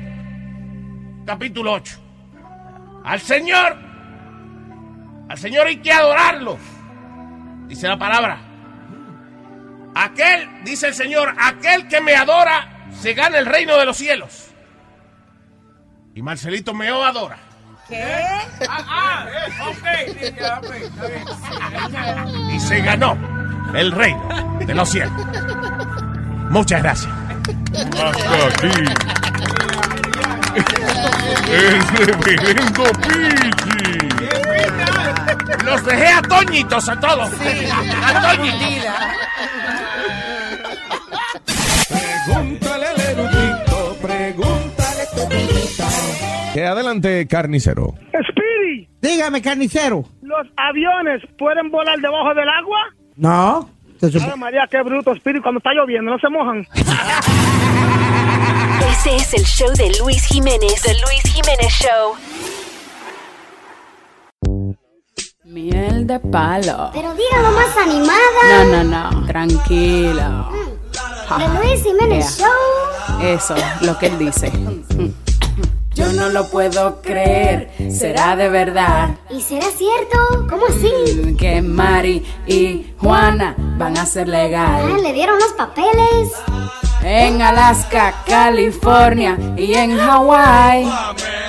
[1.24, 1.98] capítulo 8.
[3.04, 3.78] Al Señor,
[5.30, 6.58] al Señor hay que adorarlo,
[7.68, 8.38] dice la palabra.
[9.94, 14.50] Aquel, dice el Señor, aquel que me adora se gana el reino de los cielos.
[16.14, 17.51] Y Marcelito me adora.
[17.88, 18.38] ¿Qué?
[18.68, 19.26] Ah,
[19.68, 19.86] ok.
[22.54, 23.16] y se ganó
[23.74, 25.12] el reino de los cielos.
[26.50, 27.12] Muchas gracias.
[27.74, 28.84] Hasta aquí.
[31.50, 33.98] El reverendo Pichi.
[35.64, 37.30] Los dejé atónitos a todos.
[38.04, 38.84] Atónitos.
[46.52, 47.94] Que adelante, carnicero.
[48.10, 48.88] Speedy.
[49.00, 50.04] Dígame, carnicero.
[50.22, 52.78] ¿Los aviones pueden volar debajo del agua?
[53.16, 53.70] No.
[54.02, 55.40] Ay, María, qué bruto, Speedy.
[55.40, 56.66] Cuando está lloviendo, no se mojan.
[58.90, 60.80] Este es el show de Luis Jiménez.
[60.82, 62.14] The Luis Jiménez Show.
[65.44, 66.90] Miel de palo.
[66.92, 68.64] Pero dígalo más animada.
[68.64, 69.26] No, no, no.
[69.26, 70.48] Tranquilo.
[71.38, 72.46] De Luis Jiménez Yeah.
[72.48, 73.20] Show.
[73.22, 74.52] Eso, lo que él dice.
[75.94, 77.70] Yo no lo puedo creer.
[77.90, 79.10] ¿Será de verdad?
[79.30, 80.46] ¿Y será cierto?
[80.48, 81.34] ¿Cómo así?
[81.36, 85.02] Que Mari y Juana van a ser Ah, legal.
[85.02, 86.32] le dieron los papeles.
[87.04, 90.84] En Alaska, California y en Hawái.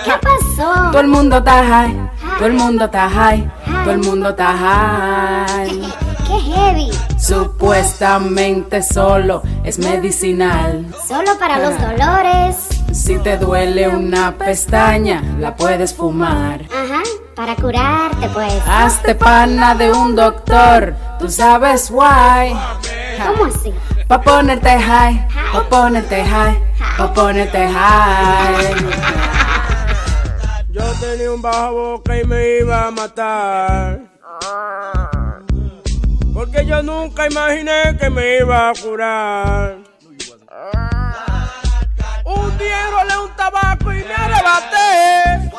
[0.03, 0.91] ¿Qué pasó?
[0.91, 2.09] Todo el mundo está high.
[2.37, 3.51] Todo el mundo está high.
[3.83, 5.93] Todo el mundo está high.
[6.27, 6.91] Qué heavy.
[7.17, 10.85] Supuestamente solo es medicinal.
[11.07, 12.67] Solo para los dolores.
[12.91, 16.61] Si te duele una pestaña, la puedes fumar.
[16.71, 17.01] Ajá,
[17.35, 18.53] para curarte pues.
[18.67, 22.55] Hazte pana de un doctor, tú sabes why.
[23.25, 23.73] ¿Cómo así?
[24.07, 26.59] Pa' ponerte high, pa' ponerte high,
[26.97, 28.75] pa' ponerte high.
[30.69, 34.01] Yo tenía un bajo boca y me iba a matar.
[36.53, 39.77] Porque yo nunca imaginé que me iba a curar.
[42.25, 45.49] Un día enrolé un tabaco y me arrebaté.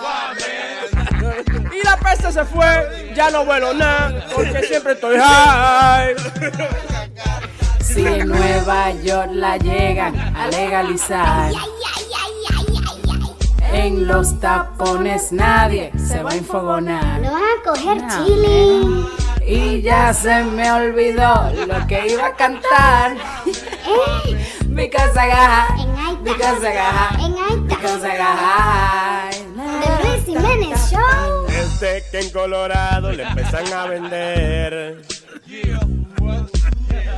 [1.72, 6.14] Y la peste se fue, ya no vuelo nada, porque siempre estoy high.
[7.80, 11.50] Si en Nueva York la llegan a legalizar.
[13.72, 17.20] En los tapones nadie se va a enfogonar.
[17.20, 19.23] Lo van a coger No, chilling.
[19.46, 23.16] Y ya se me olvidó lo que iba a cantar.
[24.68, 29.34] Because I got, because I got, because I got.
[29.54, 31.46] The Luis Jiménez Show.
[31.46, 35.04] Desde que en Colorado le empiezan a vender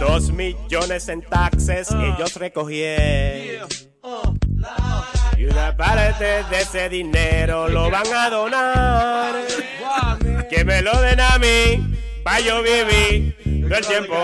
[0.01, 3.69] dos millones en taxes ellos recogieron.
[5.37, 9.35] Y una parte de ese dinero lo van a donar.
[10.51, 13.37] Que me lo den a mí, pa' yo vivir
[13.69, 14.15] todo el tiempo.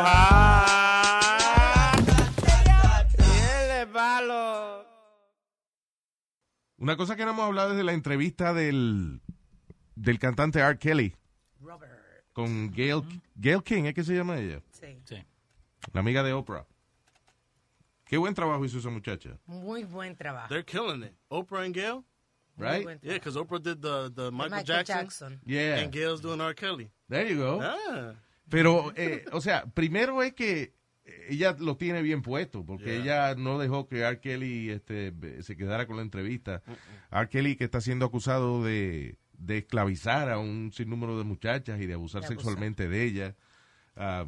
[6.78, 9.20] Una cosa que no hemos hablado es de la entrevista del,
[9.94, 10.78] del cantante R.
[10.78, 11.14] Kelly
[12.32, 13.02] con Gail,
[13.36, 14.62] Gail King, ¿es que se llama ella?
[14.72, 14.98] Sí.
[15.92, 16.66] La amiga de Oprah.
[18.06, 19.38] Qué buen trabajo hizo esa muchacha.
[19.46, 20.48] Muy buen trabajo.
[20.48, 21.14] They're killing it.
[21.28, 22.04] Oprah and Gail?
[22.58, 22.86] Right?
[23.02, 24.96] Yeah, because Oprah did the, the Michael, Michael Jackson.
[24.96, 25.40] Jackson.
[25.46, 25.78] Yeah.
[25.80, 26.54] And Gail's doing R.
[26.54, 26.90] Kelly.
[27.08, 27.60] There you go.
[27.62, 28.12] Ah.
[28.48, 30.74] Pero, eh, o sea, primero es que
[31.28, 34.20] ella lo tiene bien puesto, porque ella no dejó que R.
[34.20, 35.12] Kelly este,
[35.42, 36.62] se quedara con la entrevista.
[37.10, 37.28] R.
[37.28, 41.94] Kelly que está siendo acusado de, de esclavizar a un sinnúmero de muchachas y de
[41.94, 42.36] abusar De abusar.
[42.44, 43.34] sexualmente de ellas.
[43.96, 44.26] Ah,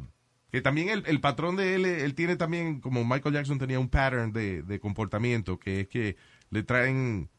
[0.51, 3.89] que también el, el patrón de él, él tiene también, como Michael Jackson tenía un
[3.89, 6.15] pattern de, de comportamiento, que es que
[6.49, 7.29] le traen,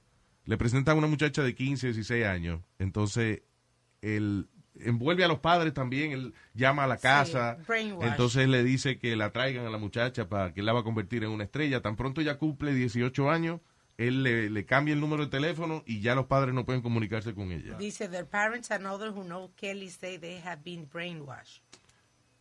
[0.46, 3.42] le presentan a una muchacha de 15, 16 años, entonces
[4.00, 4.48] él
[4.80, 7.58] envuelve a los padres también, él llama a la casa,
[8.00, 11.24] entonces le dice que la traigan a la muchacha para que la va a convertir
[11.24, 11.82] en una estrella.
[11.82, 13.60] Tan pronto ella cumple 18 años,
[13.96, 17.34] él le, le cambia el número de teléfono y ya los padres no pueden comunicarse
[17.34, 17.76] con ella.
[17.78, 21.62] Dice, their parents and others who know Kelly say they have been brainwashed.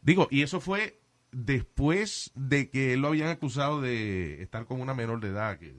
[0.02, 1.00] Digo, y eso fue
[1.32, 5.58] después de que él lo habían acusado de estar con una menor de edad.
[5.58, 5.76] Que,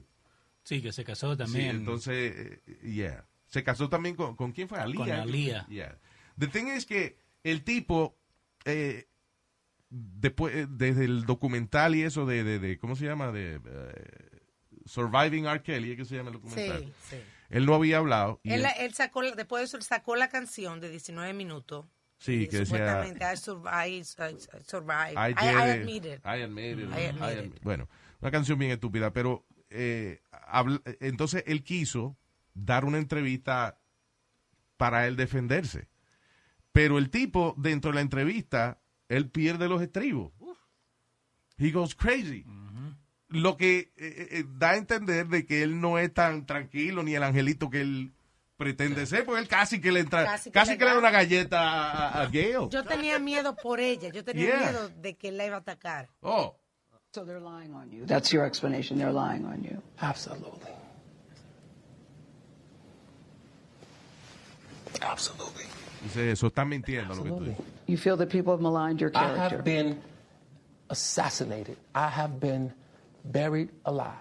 [0.67, 1.69] Sí, que se casó Sí, también.
[1.77, 3.25] entonces, eh, yeah.
[3.45, 4.77] Se casó también con, ¿con quién fue?
[4.79, 4.97] Alía.
[4.97, 5.65] Con Alía.
[5.69, 5.97] Yeah.
[6.37, 8.17] The thing es que el tipo,
[8.65, 9.07] eh,
[9.89, 13.31] después, eh, desde el documental y eso de, de, de- ¿cómo se llama?
[13.31, 14.41] De eh,
[14.85, 15.61] Surviving R.
[15.63, 16.83] Kelly, ¿es que se llama el documental?
[16.83, 17.17] Sí, sí.
[17.49, 18.41] Él no había hablado.
[18.43, 21.85] y Él, él- él sacó, después de eso, él sacó la canción de 19 minutos.
[22.17, 22.65] sí, y que decía...
[22.77, 25.13] Supuestamente, I survive, I, survive.
[25.13, 25.47] I, I,
[25.79, 26.19] admit it.
[26.25, 26.89] I admit it.
[26.91, 27.63] I admit I it.
[27.63, 27.87] Bueno,
[28.19, 32.17] una canción bien estúpida, pero eh, habla- entonces él quiso
[32.53, 33.79] dar una entrevista
[34.77, 35.87] para él defenderse.
[36.71, 40.31] Pero el tipo, dentro de la entrevista, él pierde los estribos.
[41.57, 42.45] He goes crazy.
[43.29, 47.15] Lo que eh, eh, da a entender de que él no es tan tranquilo ni
[47.15, 48.13] el angelito que él
[48.57, 51.11] pretende ser, porque él casi que le entra, Casi casi, que que, le da una
[51.11, 52.31] galleta a, a-.
[52.31, 54.09] Yo tenía miedo por ella.
[54.09, 54.59] Yo tenía Yeah.
[54.71, 56.09] miedo de que él la iba a atacar.
[56.21, 56.57] Oh.
[57.17, 58.05] So they're lying on you.
[58.05, 58.99] That's your explanation.
[58.99, 59.81] They're lying on you.
[60.03, 60.69] Absolutely.
[65.01, 65.63] Absolutely.
[66.03, 67.65] Dice, eso está mintiendo lo que tú dices.
[67.87, 69.55] You feel that people have maligned your I character.
[69.55, 69.99] have been
[70.91, 71.77] assassinated.
[71.95, 72.71] I have been
[73.25, 74.13] buried alive.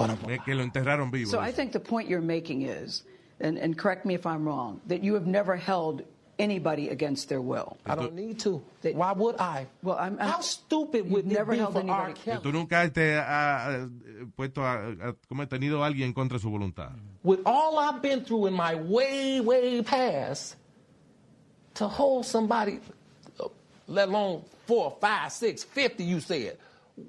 [0.00, 1.30] Es que lo enterraron vivo.
[1.30, 3.02] So I think the point you're making is,
[3.40, 6.02] and, and correct me if I'm wrong, that you have never held
[6.38, 7.76] anybody against their will.
[7.86, 8.62] I don't need to.
[8.92, 9.66] Why would I?
[9.82, 12.24] Well, I'm, I'm How stupid would You've it never be held for anybody- R.
[12.24, 12.40] Kelly?
[12.42, 13.88] tú nunca te has
[14.36, 16.92] puesto a, a- como he tenido a alguien contra su voluntad.
[17.22, 20.56] With all I've been through in my way, way past,
[21.74, 22.80] to hold somebody,
[23.88, 26.58] let alone four, five, six, fifty, you said.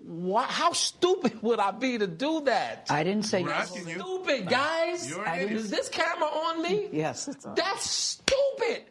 [0.06, 2.88] Why, how stupid would I be to do that?
[2.90, 3.72] I didn't say We're yes.
[3.72, 4.00] asking you.
[4.00, 5.14] Stupid, guys.
[5.18, 6.88] I- Is this camera on me?
[6.92, 7.56] Yes, it's on.
[7.56, 8.84] That's stupid.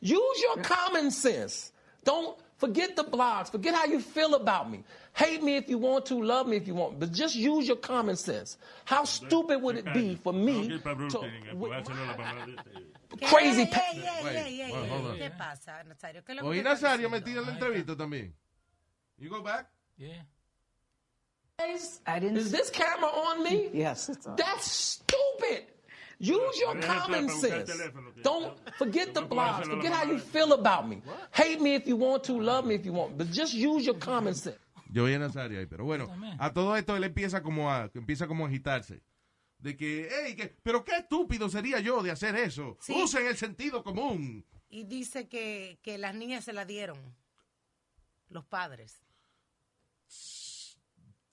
[0.00, 1.72] Use your common sense.
[2.04, 3.50] Don't forget the blogs.
[3.50, 4.82] Forget how you feel about me.
[5.12, 7.76] Hate me if you want to, love me if you want, but just use your
[7.76, 8.56] common sense.
[8.84, 10.78] How stupid would it be for me to,
[13.22, 15.16] crazy Ey, pa- ey, ey, Wait, ey, ey, well, hold ey, on.
[15.18, 16.22] ¿Qué pasa, Nazario?
[16.24, 17.10] ¿Qué es lo que Oí tú estás Nazario diciendo?
[17.10, 18.32] metido en la entrevista también.
[19.18, 19.66] You go back?
[19.98, 20.22] Yeah.
[21.62, 22.00] Is
[22.50, 23.68] this camera on me?
[23.74, 24.36] Yes, it's on.
[24.36, 25.64] That's stupid.
[26.20, 27.72] Use your common sense.
[28.22, 31.00] Don't forget the hacerlo Forget how you feel about me.
[31.32, 33.98] Hate me if you want to, love me if you want, but just use your
[33.98, 34.58] common sense.
[34.92, 36.08] Yo oí a Nazario ahí, pero bueno,
[36.38, 39.00] a todo esto él empieza como a, empieza como a agitarse.
[39.58, 42.76] De que, hey, que, pero qué estúpido sería yo de hacer eso.
[42.80, 42.94] Sí.
[42.94, 44.44] Usen el sentido común.
[44.68, 46.98] Y dice que, que las niñas se la dieron.
[48.28, 49.02] Los padres.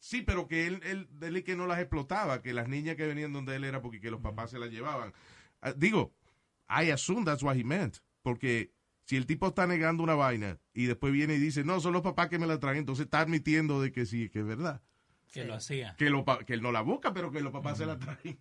[0.08, 3.34] Sí, pero que él, él, él que no las explotaba, que las niñas que venían
[3.34, 5.12] donde él era porque que los papás se las llevaban.
[5.62, 6.14] Ah, digo,
[6.70, 7.98] I assume that's what he meant.
[8.22, 8.72] Porque
[9.04, 12.04] si el tipo está negando una vaina y después viene y dice, no, son los
[12.04, 14.82] papás que me la traen, entonces está admitiendo de que sí, que es verdad.
[15.34, 15.94] Que lo hacía.
[15.98, 18.40] Que, lo que él no la busca, pero que los papás se la traen.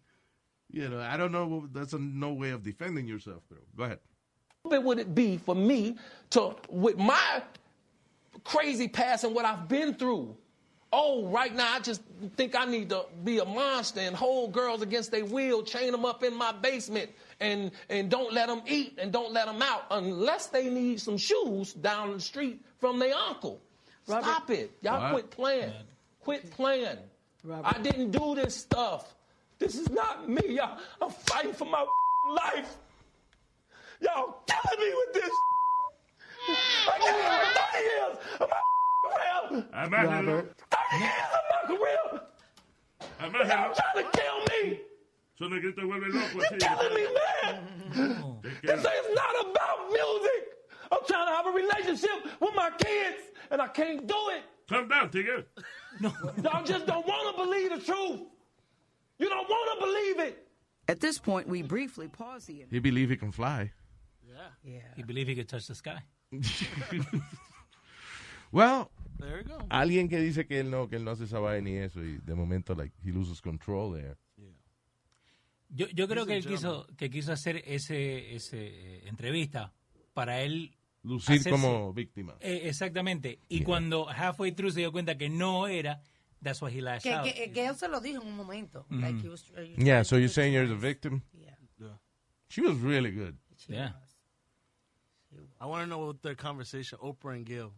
[0.69, 4.01] You know, I don't know, that's a no way of defending yourself, pero go ahead.
[4.61, 5.97] stupid would it be for me
[6.31, 7.43] to, with my
[8.45, 10.37] crazy past and what I've been through?
[10.93, 12.01] Oh, right now I just
[12.37, 16.05] think I need to be a monster and hold girls against their will, chain them
[16.05, 17.11] up in my basement,
[17.41, 21.19] and and don't let them eat and don't let them out unless they need some
[21.19, 23.61] shoes down the street from their uncle.
[24.05, 25.13] Stop it, y'all What?
[25.13, 25.73] quit playing.
[26.21, 26.99] Quit playing.
[27.65, 29.15] I didn't do this stuff.
[29.59, 30.41] This is not me.
[30.49, 31.85] Y'all, I'm fighting for my
[32.31, 32.77] life.
[34.01, 35.31] Y'all killing me with this.
[36.89, 38.57] I got it for 30 years of my
[39.11, 39.65] career.
[39.75, 40.47] Amájalo.
[40.71, 42.23] 30 years of my career.
[43.21, 43.49] Amájalo.
[43.49, 44.81] Y'all trying to kill me.
[45.39, 46.59] Son negrito te vuelve loco You're así.
[46.59, 48.41] killing me, man.
[48.43, 49.01] Te This queda.
[49.01, 50.43] is not about music.
[50.93, 54.43] I'm trying to have a relationship with my kids, and I can't do it.
[54.69, 55.45] Calm down, Tigger.
[56.01, 56.13] No.
[56.43, 58.21] Y'all just don't want to believe the truth.
[59.19, 60.47] You don't want to believe it.
[60.89, 63.73] At this point, we briefly pause the He believe he can fly.
[64.27, 64.35] Yeah.
[64.65, 64.79] Yeah.
[64.95, 66.03] He believe he could touch the sky.
[68.53, 69.67] Well, There you go.
[69.71, 72.19] alguien que dice que él no, que él no hace esa vaina y eso, y
[72.19, 74.17] de momento, like, he loses control there.
[75.69, 79.73] Yo, yo creo He's que él quiso, que quiso hacer ese, ese eh, entrevista
[80.15, 82.37] para él Lucir hacerse- como víctima.
[82.41, 83.41] Eh, exactamente.
[83.49, 86.01] Y cuando halfway through se dio cuenta que no era,
[86.43, 87.25] that's why he lashed Que, out.
[87.25, 88.87] que, que él se lo dijo en un momento.
[88.91, 89.01] Mhm.
[89.01, 91.23] Like he was, uh, Yeah, so you're saying you're the victim?
[91.33, 91.57] Yeah.
[91.79, 91.99] Yeah.
[92.49, 93.37] She was really good.
[93.69, 93.93] Yeah.
[95.61, 97.73] I want to know what their conversation, Oprah and Gail,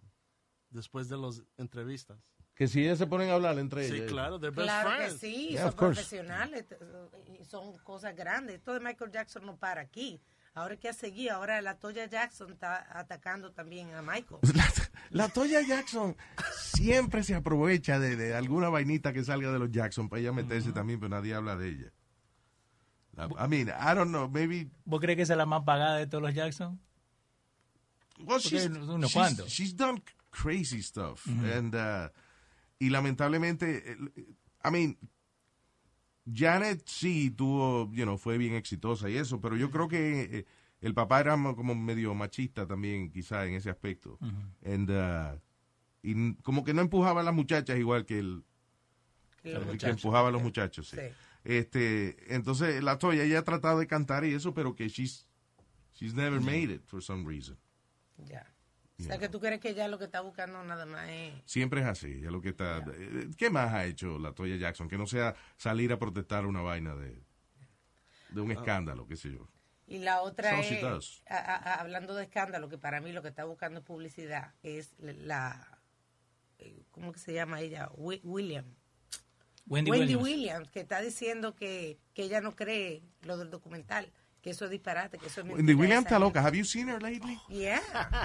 [0.70, 2.18] después de las entrevistas.
[2.54, 4.10] Que si ellas se ponen a hablar entre Sí, ellas.
[4.10, 6.64] claro, they're best Claro que sí, Yeah, son profesionales,
[7.48, 8.56] son cosas grandes.
[8.56, 10.20] Esto de Michael Jackson no para aquí.
[10.54, 14.40] Ahora que ha seguido, ahora la Toya Jackson está atacando también a Michael.
[15.10, 16.16] La Toya Jackson
[16.74, 20.72] siempre se aprovecha de, de alguna vainita que salga de los Jackson para ella meterse
[20.72, 21.92] también, pero nadie habla de ella.
[23.12, 24.68] La- I mean, I don't know, maybe...
[24.84, 26.78] ¿Vos crees que esa es la más pagada de todos los Jackson?
[28.18, 28.40] Well,
[28.90, 29.12] unos
[29.46, 30.02] she's done
[30.43, 31.26] crazy stuff.
[31.26, 32.11] And, uh,
[32.78, 34.12] y lamentablemente, el-
[34.64, 34.99] I mean,
[36.32, 40.47] Janet sí tuvo, you know, fue bien exitosa y eso, pero yo creo que eh,
[40.80, 44.18] el papá era mo- como medio machista también, quizá en ese aspecto.
[44.64, 45.41] And, uh,
[46.03, 48.45] y como que no empujaba a las muchachas igual que el
[49.43, 50.89] Que los que empujaba a los muchachos.
[50.91, 50.97] sí.
[50.97, 51.03] Sí.
[51.45, 55.26] Este, entonces la Toya ella ha tratado de cantar y eso, pero que she's
[55.95, 57.57] she's never made it for some reason.
[58.26, 58.45] Ya.
[59.01, 61.32] O sea, que tú crees que ella lo que está buscando nada más es...
[61.44, 62.78] Siempre es así, es lo que está.
[62.94, 64.88] eh, ¿Qué más ha hecho la Toya Jackson?
[64.88, 67.22] Que no sea salir a protestar una vaina de,
[68.30, 69.49] de un escándalo, qué sé yo.
[69.86, 71.22] Y la otra So es, does.
[71.28, 74.90] a- a- hablando de escándalo, que para mí lo que está buscando es publicidad, es
[74.99, 75.78] la,
[76.90, 77.88] ¿cómo que se llama ella?
[77.94, 78.66] Wi- William.
[79.66, 80.22] Wendy, Williams.
[80.22, 80.70] Williams.
[80.70, 84.11] que está diciendo que, que ella no cree lo del documental,
[84.43, 85.78] que eso es disparate, que eso es Wendy mentira.
[85.78, 86.41] Williams Esa- está loca.
[86.41, 87.39] Have you seen her lately?
[87.49, 87.80] Yeah.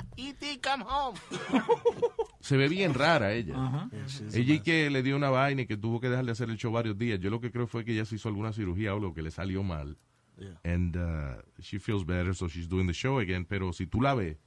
[0.17, 1.17] E.T., come home.
[2.39, 3.89] Se ve bien rara ella.
[4.05, 6.31] She's a Ella y que le dio una vaina y que tuvo que dejar de
[6.33, 7.19] hacer el show varios días.
[7.19, 9.31] Yo lo que creo fue que ella se hizo alguna cirugía o algo que le
[9.31, 9.97] salió mal.
[10.37, 10.59] Yeah.
[10.63, 13.45] And uh, she feels better, so she's doing the show again.
[13.45, 14.37] Pero si tú la ves,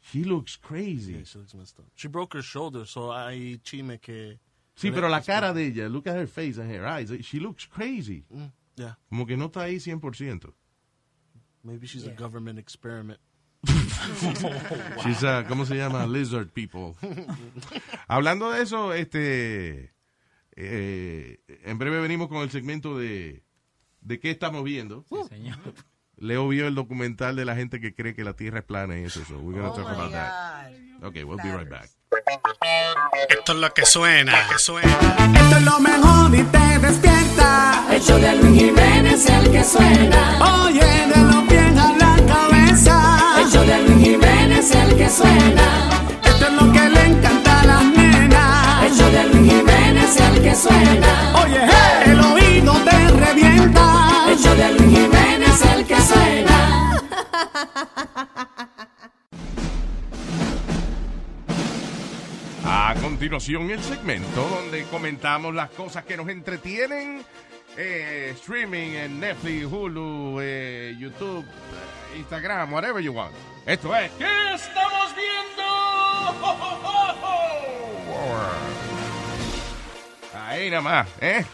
[0.00, 1.14] she looks crazy.
[1.14, 1.86] Yeah, she looks messed up.
[1.96, 4.38] She broke her shoulder, so hay chisme que...
[4.76, 7.66] Sí, pero la cara de ella, look at her face and her eyes, she looks
[7.66, 8.24] crazy.
[8.28, 8.98] Mm, yeah.
[9.08, 10.52] Como que no está ahí 100%.
[11.64, 13.18] Maybe she's a government experiment.
[15.02, 16.06] She's a, ¿cómo se llama?
[16.06, 16.94] Lizard people.
[18.08, 19.94] Hablando de eso, este,
[20.54, 23.42] eh, en breve venimos con el segmento de,
[24.02, 25.06] de qué estamos viendo.
[25.30, 25.56] señor.
[26.16, 29.04] Leo vio el documental de la gente que cree que la Tierra es plana y
[29.04, 29.24] eso.
[29.24, 30.70] So we're gonna Oh talk about that.
[31.02, 31.88] Okay, we'll be right back.
[33.30, 34.92] Esto es lo que suena, que suena.
[35.34, 37.86] Esto es lo mejor y te despierta.
[37.90, 40.64] El show de Luis Jiménez es el que suena.
[40.64, 41.43] Oye, de los
[44.64, 45.90] es el que suena.
[46.24, 48.84] Esto es lo que le encanta a las nenas.
[48.84, 51.34] El show de Luis Jiménez es el que suena.
[51.44, 54.24] Oye, hey, el oído te revienta.
[54.28, 57.02] El show de Luis Jiménez es el que suena.
[62.64, 67.22] A continuación, el segmento donde comentamos las cosas que nos entretienen.
[67.76, 71.44] eh, streaming en Netflix, Hulu, eh, YouTube,
[72.14, 73.34] Instagram, whatever you want.
[73.66, 74.10] Esto es.
[74.12, 75.34] ¿Qué estamos viendo?
[80.34, 81.44] Ahí nada más, ¿eh?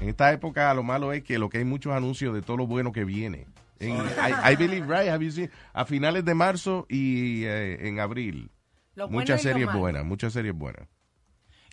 [0.00, 2.66] En esta época lo malo es que lo que hay muchos anuncios de todo lo
[2.66, 3.46] bueno que viene.
[3.78, 5.50] En, I, I believe right, have you seen?
[5.72, 8.50] a finales de marzo y eh, en abril.
[8.94, 10.86] Lo muchas series buenas, muchas series buenas.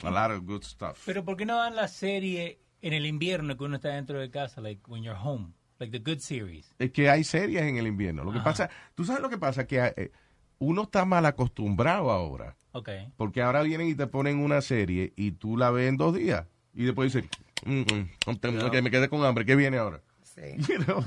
[0.03, 1.03] A lot of good stuff.
[1.05, 4.32] Pero ¿por qué no dan la serie en el invierno que uno está dentro de
[4.32, 5.53] casa, like when you're home?
[5.82, 6.71] Like the good series.
[6.77, 8.23] Es que hay series en el invierno.
[8.23, 10.11] Lo que pasa, tú sabes lo que pasa, que eh,
[10.59, 12.55] uno está mal acostumbrado ahora.
[12.73, 12.89] Ok.
[13.17, 16.45] Porque ahora vienen y te ponen una serie y tú la ves en dos días.
[16.75, 17.27] Y después dices,
[17.65, 19.43] "Mm, mm, que me quedé con hambre.
[19.43, 20.01] ¿Qué viene ahora?
[20.69, 21.03] You know,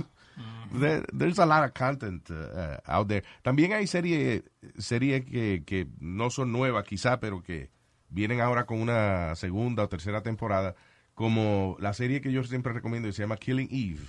[0.80, 3.22] there- there's a lot of content uh, uh, out there.
[3.42, 4.42] También hay series
[4.76, 7.70] series que, que no son nuevas quizá, pero que
[8.08, 10.74] vienen ahora con una segunda o tercera temporada,
[11.14, 14.02] como la serie que yo siempre recomiendo que se llama Killing Eve,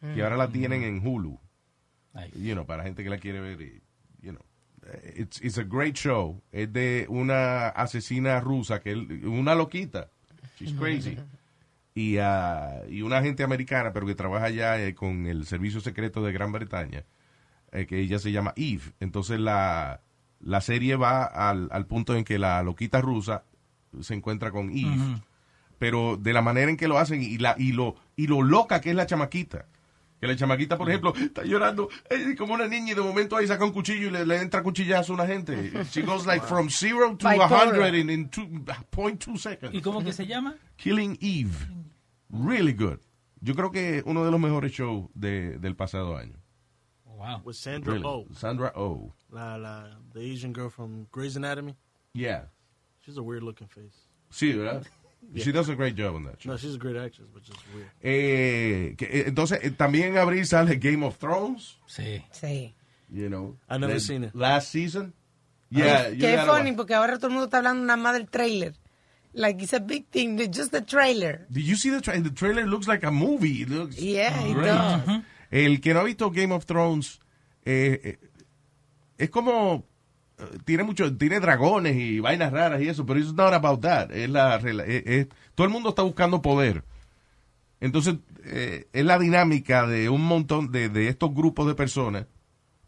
[0.00, 1.38] que ahora la tienen en Hulu.
[2.34, 3.82] You know, para gente que la quiere ver, y,
[4.20, 4.44] you know.
[5.14, 6.42] It's, it's a great show.
[6.50, 10.10] Es de una asesina rusa, que una loquita.
[10.58, 11.16] She's crazy
[11.98, 16.22] y, ah, y una agente americana, pero que trabaja ya eh, con el servicio secreto
[16.22, 17.04] de Gran Bretaña,
[17.72, 18.92] eh, que ella se llama Eve.
[19.00, 20.00] Entonces la,
[20.38, 23.42] la serie va al, al punto en que la loquita rusa
[24.00, 25.20] se encuentra con Eve,
[25.80, 28.80] pero de la manera en que lo hacen y, la, y, lo, y lo loca
[28.80, 29.66] que es la chamaquita.
[30.20, 33.46] Que la chamaquita, por ejemplo, está llorando eh, como una niña y de momento ahí
[33.46, 35.72] saca un cuchillo y le, le entra cuchillazo a una gente.
[35.92, 38.46] She goes like from zero to a hundred in, in two,
[38.90, 39.74] point two seconds.
[39.74, 40.56] ¿Y cómo que se llama?
[40.76, 41.54] Killing Eve.
[42.30, 42.98] Really good.
[43.40, 46.36] Yo creo que uno de los mejores shows de, del pasado año.
[47.04, 47.42] Wow.
[47.44, 48.06] With Sandra Really.
[48.06, 48.26] Oh.
[48.34, 49.12] Sandra Oh.
[49.30, 51.76] La, la, the Asian girl from Grey's Anatomy.
[52.12, 52.46] Yeah.
[53.04, 53.94] She's a weird looking face.
[54.30, 54.84] Sí, ¿verdad?
[55.32, 55.44] Yeah.
[55.44, 56.50] She does a great job on that show.
[56.50, 57.90] No, she's a great actress, but just weird.
[58.02, 61.78] Eh, que, eh, entonces, eh, también en abril sale Game of Thrones.
[61.86, 62.24] Sí.
[62.32, 62.74] Sí.
[63.10, 63.56] You know.
[63.68, 64.34] I never seen it.
[64.34, 65.12] Last season.
[65.70, 66.10] Yeah.
[66.10, 68.74] Qué gotta funny, porque ahora todo el mundo está hablando nada más del trailer.
[69.34, 71.46] Like, it's a big thing, just the trailer.
[71.50, 72.22] Did you see the trailer?
[72.22, 73.62] The trailer looks like a movie.
[73.62, 75.22] It looks Yeah, it does.
[75.50, 77.20] El que no ha visto Game of Thrones
[77.64, 78.18] eh, eh,
[79.18, 79.86] es como
[80.64, 84.10] tiene mucho tiene dragones y vainas raras y eso, pero it's not about that.
[84.12, 86.84] Es la es- es- todo el mundo está buscando poder.
[87.80, 92.26] Entonces eh, es la dinámica de un montón de, de estos grupos de personas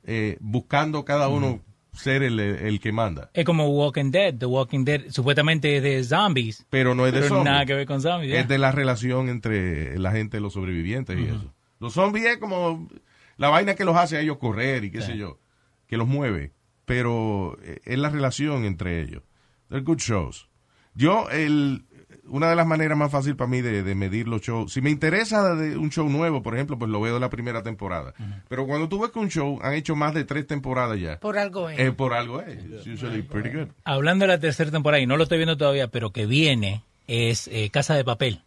[0.05, 1.61] eh, buscando cada uno
[1.93, 3.31] ser el, el que manda.
[3.35, 4.35] Es como Walking Dead.
[4.35, 6.65] The Walking Dead supuestamente es de zombies.
[6.71, 7.53] Pero no es de Pero zombies.
[7.53, 8.35] nada que ver con zombies.
[8.35, 11.53] Es de la relación entre la gente los sobrevivientes y eso.
[11.81, 12.89] Los zombies es como
[13.37, 15.39] la vaina que los hace a ellos correr y qué sé yo,
[15.87, 16.53] que los mueve.
[16.91, 19.23] Pero eh, es la relación entre ellos.
[19.69, 20.49] They're good shows.
[20.93, 21.85] Yo, el,
[22.25, 24.91] una de las maneras más fácil para mí de, de medir los shows, si me
[24.91, 28.13] interesa de un show nuevo, por ejemplo, pues lo veo de la primera temporada.
[28.49, 31.39] Pero cuando tú ves que un show han hecho más de tres temporadas ya, Por
[31.39, 31.79] algo es.
[31.79, 32.59] eh, por algo es.
[32.65, 33.69] It's usually pretty good.
[33.85, 37.47] Hablando de la tercera temporada, y no lo estoy viendo todavía, pero que viene, es
[37.53, 38.43] eh, Casa de Papel.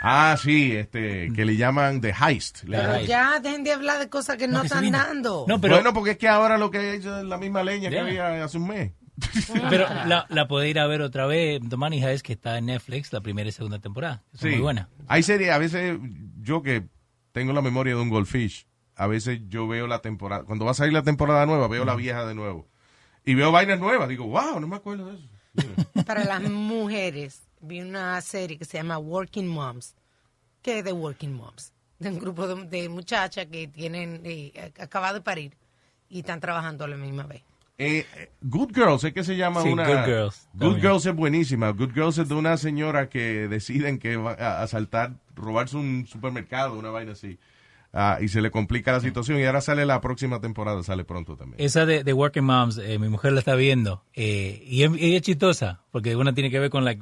[0.00, 2.64] Ah, sí, este, que le llaman The Heist.
[2.66, 5.44] Pero ya dejen de hablar de cosas que no, están dando.
[5.46, 8.04] No, pero- Bueno, porque es que ahora lo que hay es la misma leña Yeah.
[8.06, 8.92] que había hace un mes.
[9.68, 11.60] Pero la, la puede ir a ver otra vez.
[11.68, 14.22] Tomás hija es que está en Netflix la primera y segunda temporada.
[14.32, 14.88] Es muy buena.
[15.08, 15.98] Hay series, a veces
[16.40, 16.84] yo que
[17.32, 20.74] tengo la memoria de un goldfish, a veces yo veo la temporada, cuando va a
[20.74, 22.66] salir la temporada nueva, veo la vieja de nuevo.
[23.26, 25.26] Y veo vainas nuevas, digo, wow, no me acuerdo de eso.
[26.06, 29.94] Para las mujeres, vi una serie que se llama Working Moms.
[30.62, 31.72] ¿Qué es de Working Moms?
[31.98, 35.56] De un grupo de, de muchachas que tienen eh, acabado de parir
[36.08, 37.42] y están trabajando a la misma vez.
[37.78, 39.86] Eh, eh, Good Girls, es que se llama Sí, una...
[39.86, 40.80] Good Girls, Good también.
[40.82, 41.70] Girls es buenísima.
[41.70, 46.78] Good Girls es de una señora que deciden que va a asaltar, robarse un supermercado,
[46.78, 47.38] una vaina así.
[47.92, 51.36] Ah, y se le complica la situación y ahora sale la próxima temporada, sale pronto
[51.36, 51.60] también.
[51.60, 54.04] Esa de, de Working Moms, eh, mi mujer la está viendo.
[54.14, 56.94] eh, y es, y es chistosa, porque una tiene que ver con la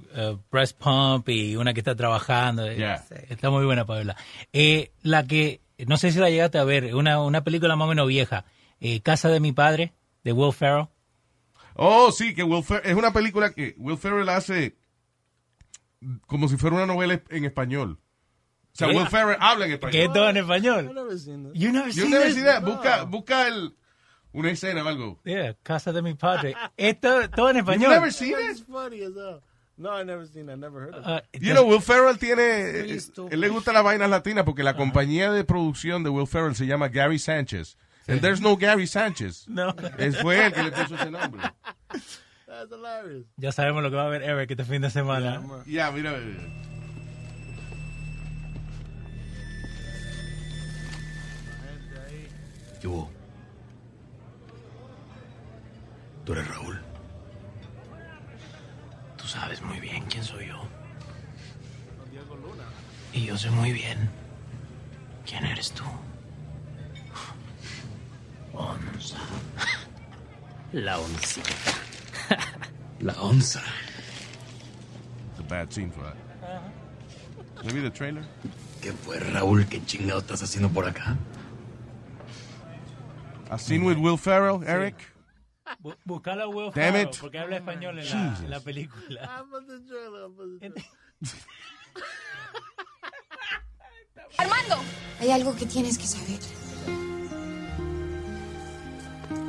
[0.51, 2.66] breast pump y una que está trabajando.
[2.66, 3.05] eh, Yeah.
[3.28, 4.16] Está muy buena para verla.
[4.55, 7.89] Eh, la que, no sé si la llegaste a ver, una, una película más o
[7.91, 8.47] menos vieja,
[8.80, 9.93] eh, Casa de mi padre,
[10.24, 10.86] de Will Ferrell.
[11.74, 14.74] Oh, sí, que Will Fer- es una película que Will Ferrell hace
[16.26, 17.99] como si fuera una novela en español.
[18.78, 18.96] O sea, ¿Qué?
[18.96, 19.92] Will Ferrell habla en español.
[19.92, 20.94] Que es todo en español.
[20.94, 21.52] never seen that.
[21.54, 22.62] You never Yo seen never seen that.
[22.62, 23.74] Busca, busca el,
[24.32, 25.20] una escena o algo.
[25.24, 26.54] Yeah, Casa de mi padre.
[26.76, 27.82] Esto todo en español.
[27.82, 29.40] You never seen It's funny as hell.
[29.76, 30.58] No, I never seen that.
[30.58, 31.42] Never heard of Ah, it.
[31.42, 32.80] You know, Will Ferrell tiene,
[33.30, 36.66] él le gusta las vainas latinas porque la compañía de producción de Will Ferrell se
[36.66, 37.76] llama Gary Sánchez.
[38.06, 39.46] And there's no Gary Sánchez.
[39.48, 39.74] No.
[39.98, 41.42] Es fue él que le puso ese nombre.
[42.46, 43.26] That's hilarious.
[43.36, 45.42] Ya sabemos lo que va a ver Eric este fin de semana.
[45.66, 46.12] Ya, mira.
[46.12, 46.42] mira.
[52.80, 53.10] ¿Qué hubo?
[56.24, 56.80] ¿Tú eres Raúl?
[59.16, 60.62] Tú sabes muy bien quién soy yo.
[63.12, 64.10] Y yo sé muy bien
[65.26, 65.84] quién eres tú.
[68.52, 69.18] Onza.
[70.72, 71.50] La oncita.
[73.00, 73.62] La onza.
[75.30, 76.16] It's a bad scene for that.
[77.64, 78.22] Maybe the trailer.
[78.82, 79.66] ¿Qué fue, Raúl?
[79.66, 81.16] ¿Qué chingado estás haciendo por acá?
[83.51, 84.94] A scene with Will Ferrell, Eric.
[85.82, 87.18] Bu- Buscala a Will Damn Ferrell, it.
[87.20, 88.44] porque habla español en la, Jesus.
[88.44, 89.44] en la película.
[94.38, 94.76] Armando.
[95.20, 96.38] Hay algo que tienes que saber.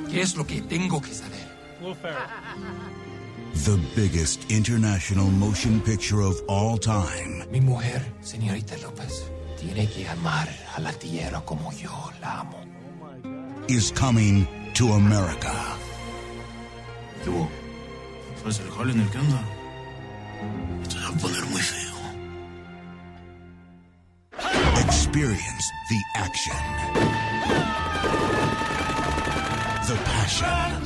[0.09, 1.39] ¿Qué es lo que tengo que saber?
[1.81, 2.17] Will Ferrell.
[3.65, 9.29] The biggest international motion picture of all time Mi mujer, señorita López,
[9.59, 11.91] tiene que amar a la tierra como yo
[12.21, 12.57] la amo.
[13.69, 15.53] Is coming to America.
[17.23, 17.47] ¿Qué hubo?
[18.41, 19.41] ¿Sabes el jale en el que anda?
[20.81, 21.95] Esto se va a poner muy feo.
[24.85, 26.55] Experience the action,
[29.87, 30.83] the passion,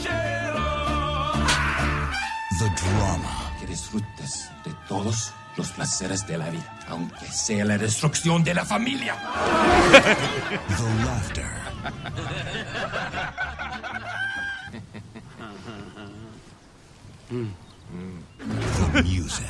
[2.59, 8.43] the drama, Que disfrutes de todos los placeres de la vida, aunque sea la destrucción
[8.43, 9.15] de la familia.
[10.67, 11.62] the laughter,
[18.93, 19.47] the music.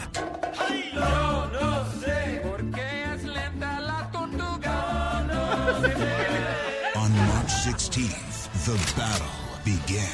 [6.95, 9.27] On March 16th, the battle
[9.63, 10.09] begins.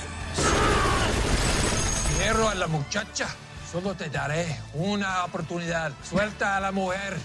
[2.17, 3.27] Quiero a la muchacha.
[3.71, 5.93] Solo te daré una oportunidad.
[6.03, 7.17] Suelta a la mujer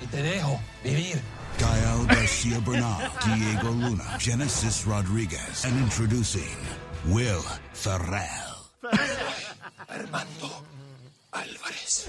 [0.00, 1.20] y te dejo vivir.
[1.98, 6.56] Gael Garcia Bernal, Diego Luna, Genesis Rodriguez, and introducing
[7.08, 7.42] Will
[7.72, 8.22] Ferrell.
[9.88, 10.48] Armando
[11.32, 12.06] Álvarez.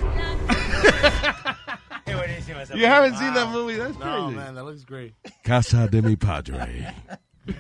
[2.05, 3.77] Qué buenísima esa You haven't seen that movie?
[3.77, 4.35] That's No, crazy.
[4.35, 5.13] man, that looks great.
[5.43, 6.93] Casa de mi padre.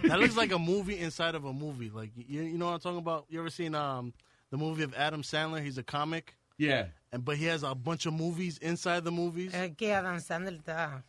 [0.03, 1.89] that looks like a movie inside of a movie.
[1.89, 3.25] Like you, you know what I'm talking about?
[3.29, 4.13] You ever seen um
[4.51, 5.63] the movie of Adam Sandler?
[5.63, 6.35] He's a comic.
[6.59, 6.87] Yeah.
[7.11, 9.51] And but he has a bunch of movies inside the movies.
[9.55, 11.01] Es que Adam Sandler está...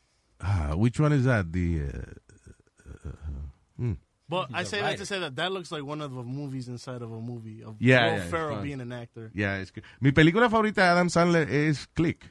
[0.43, 1.53] Ah, which one is that?
[1.53, 1.81] The.
[1.83, 1.89] Uh,
[3.07, 3.13] uh,
[3.77, 3.93] hmm.
[4.29, 4.97] But He's I a say that writer.
[4.99, 7.77] to say that that looks like one of the movies inside of a movie of
[7.81, 9.31] Yeah, Will yeah, it's Ferrell being an actor.
[9.35, 12.25] Yeah, es que- mi película favorita de Adam Sandler es Click.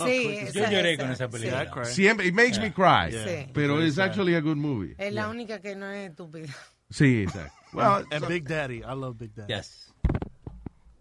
[0.00, 1.30] Oh, Sí, Click is esa- Yo lloré esa- con esa sí.
[1.32, 1.62] película.
[1.64, 1.86] Yeah, I cried.
[1.92, 3.10] Siempre, it makes me cry.
[3.10, 3.50] Sí.
[3.52, 4.08] Pero Very it's sad.
[4.10, 4.94] actually a good movie.
[4.96, 6.48] Es la única que no es estúpida.
[6.90, 7.52] Sí, exacto.
[7.72, 9.50] Well, and Big Daddy, I love Big Daddy.
[9.52, 9.90] Yes.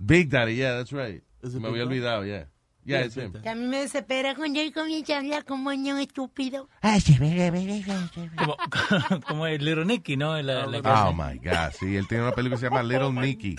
[0.03, 1.21] Big Daddy, yeah, that's right.
[1.43, 1.99] Is it Me Big había Daddy?
[1.99, 2.45] olvidado, yeah.
[2.83, 3.33] Yeah, Yeah, it's him.
[3.41, 6.67] Que a mí me desespera cuando él comienza a hablar como niño estúpido.
[8.37, 8.57] Como,
[9.27, 10.41] como el Little Nicky, ¿no?
[10.41, 13.55] La, la Oh my God, sí, él tiene una película que se llama Little Nicky.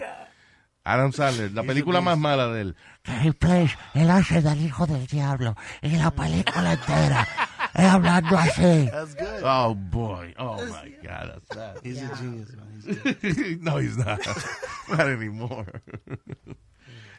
[0.85, 2.77] Adam Sandler, la película más mala de él.
[3.05, 7.29] Él, pues, él hace del hijo del diablo en la película entera.
[7.75, 8.89] Él hablando así.
[8.91, 9.43] That's good.
[9.45, 11.77] Oh boy, oh my God, that's sad.
[11.83, 13.17] He's a genius, man.
[13.23, 14.21] He's no, he's not.
[14.89, 15.67] not anymore.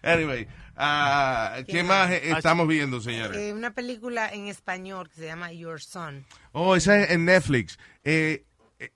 [0.04, 3.38] Anyway, ah, ¿qué más eh, estamos viendo, señores?
[3.38, 6.26] Eh, una película en español que se llama Your Son.
[6.52, 7.80] Oh, esa es en Netflix.
[8.04, 8.46] Eh,
[8.80, 8.92] eh,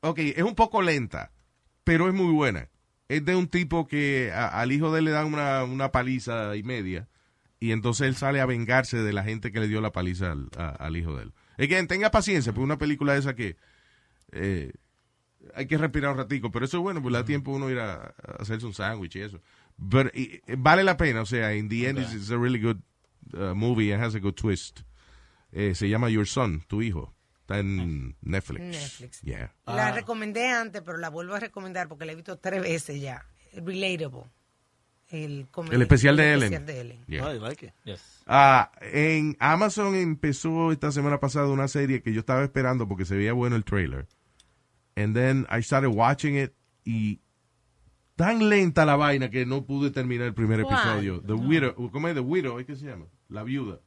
[0.00, 1.30] ok, es un poco lenta,
[1.84, 2.68] pero es muy buena.
[3.08, 6.56] Es de un tipo que a- al hijo de él le dan una, una paliza
[6.56, 7.08] y media,
[7.60, 10.48] y entonces él sale a vengarse de la gente que le dio la paliza al,
[10.56, 11.32] a- al hijo de él.
[11.58, 13.56] Es que tenga paciencia, porque una película esa que
[14.32, 14.72] eh,
[15.54, 17.78] hay que respirar un ratico, pero eso es bueno, pues le da tiempo uno ir
[17.80, 19.40] a, a hacerse un sándwich y eso.
[19.90, 22.60] Pero y- y vale la pena, o sea, in the end it's, it's a really
[22.60, 22.78] good
[23.34, 24.80] uh, movie and has a good twist.
[25.52, 27.14] Eh, se llama Your Son, tu hijo.
[27.40, 28.60] Está en Netflix.
[28.62, 29.20] Netflix.
[29.22, 29.52] Yeah.
[29.66, 33.24] La recomendé antes, pero la vuelvo a recomendar porque la he visto tres veces ya.
[33.54, 34.24] Relatable.
[35.10, 36.54] El, El especial de el Ellen.
[36.54, 37.04] especial de Ellen.
[37.06, 37.26] Yeah.
[37.26, 37.72] Oh, you like it?
[37.84, 38.22] Yes.
[38.26, 43.14] Ah, en Amazon empezó esta semana pasada una serie que yo estaba esperando porque se
[43.16, 44.06] veía bueno el trailer.
[44.96, 46.52] And then I started watching it
[46.84, 47.20] y
[48.22, 50.78] tan lenta la vaina que no pude terminar el primer ¿Cuál?
[50.78, 51.20] episodio.
[51.22, 52.60] The Widow, ¿cómo es The Widow?
[52.60, 53.06] ¿Es que se llama?
[53.28, 53.80] La viuda.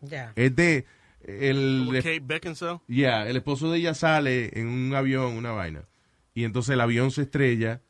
[0.00, 0.32] Ya.
[0.34, 0.86] Es de
[1.20, 2.80] el Kate Beckinsale.
[2.88, 5.84] Ya, el esposo de ella sale en un avión, una vaina.
[6.32, 7.82] Y entonces el avión se estrella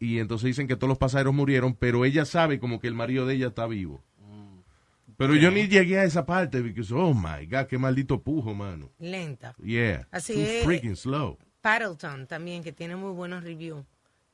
[0.00, 3.26] y entonces dicen que todos los pasajeros murieron, pero ella sabe como que el marido
[3.26, 4.02] de ella está vivo.
[5.16, 8.90] Pero yo ni llegué a esa parte porque, oh my God, qué maldito pujo, mano.
[8.98, 9.54] Lenta.
[9.62, 10.64] Yeah, Así too es.
[10.64, 11.38] freaking slow.
[11.60, 13.84] Paddleton también, que tiene muy buenos reviews.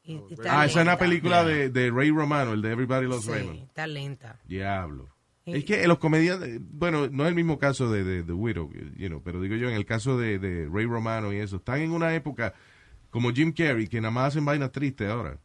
[0.07, 3.07] Y, y está Ah, esa es una película de, de Ray Romano, el de Everybody
[3.07, 3.59] Loves Sí, Raymond.
[3.65, 4.39] está lenta.
[4.47, 5.09] Diablo.
[5.45, 8.71] Y- Es que los comediantes, bueno, no es el mismo caso de, de, de Widow,
[8.97, 11.81] you know, pero digo yo, en el caso de, de Ray Romano y eso, están
[11.81, 12.55] en una época
[13.11, 15.39] como Jim Carrey, que nada más hacen vainas tristes ahora.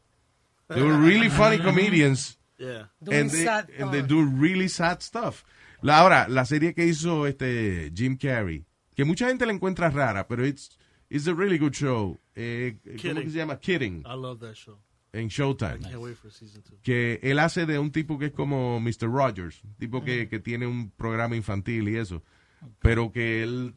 [0.69, 2.37] They were really funny comedians.
[2.57, 2.89] Yeah.
[3.11, 5.43] And they, and they do really sad stuff.
[5.81, 8.63] La, ahora, la serie que hizo este Jim Carrey,
[8.95, 10.77] que mucha gente la encuentra rara, pero it's,
[11.11, 12.17] it's a really good show.
[12.35, 13.23] Eh, ¿Cómo Kidding.
[13.23, 13.59] que se llama?
[13.59, 14.03] Kidding.
[14.05, 14.77] I love that show.
[15.13, 15.79] en Showtime.
[15.81, 16.77] Can't wait for season two.
[16.81, 19.09] Que él hace de un tipo que es como Mr.
[19.11, 22.23] Rogers, un tipo que, que tiene un programa infantil y eso,
[22.79, 23.73] pero que él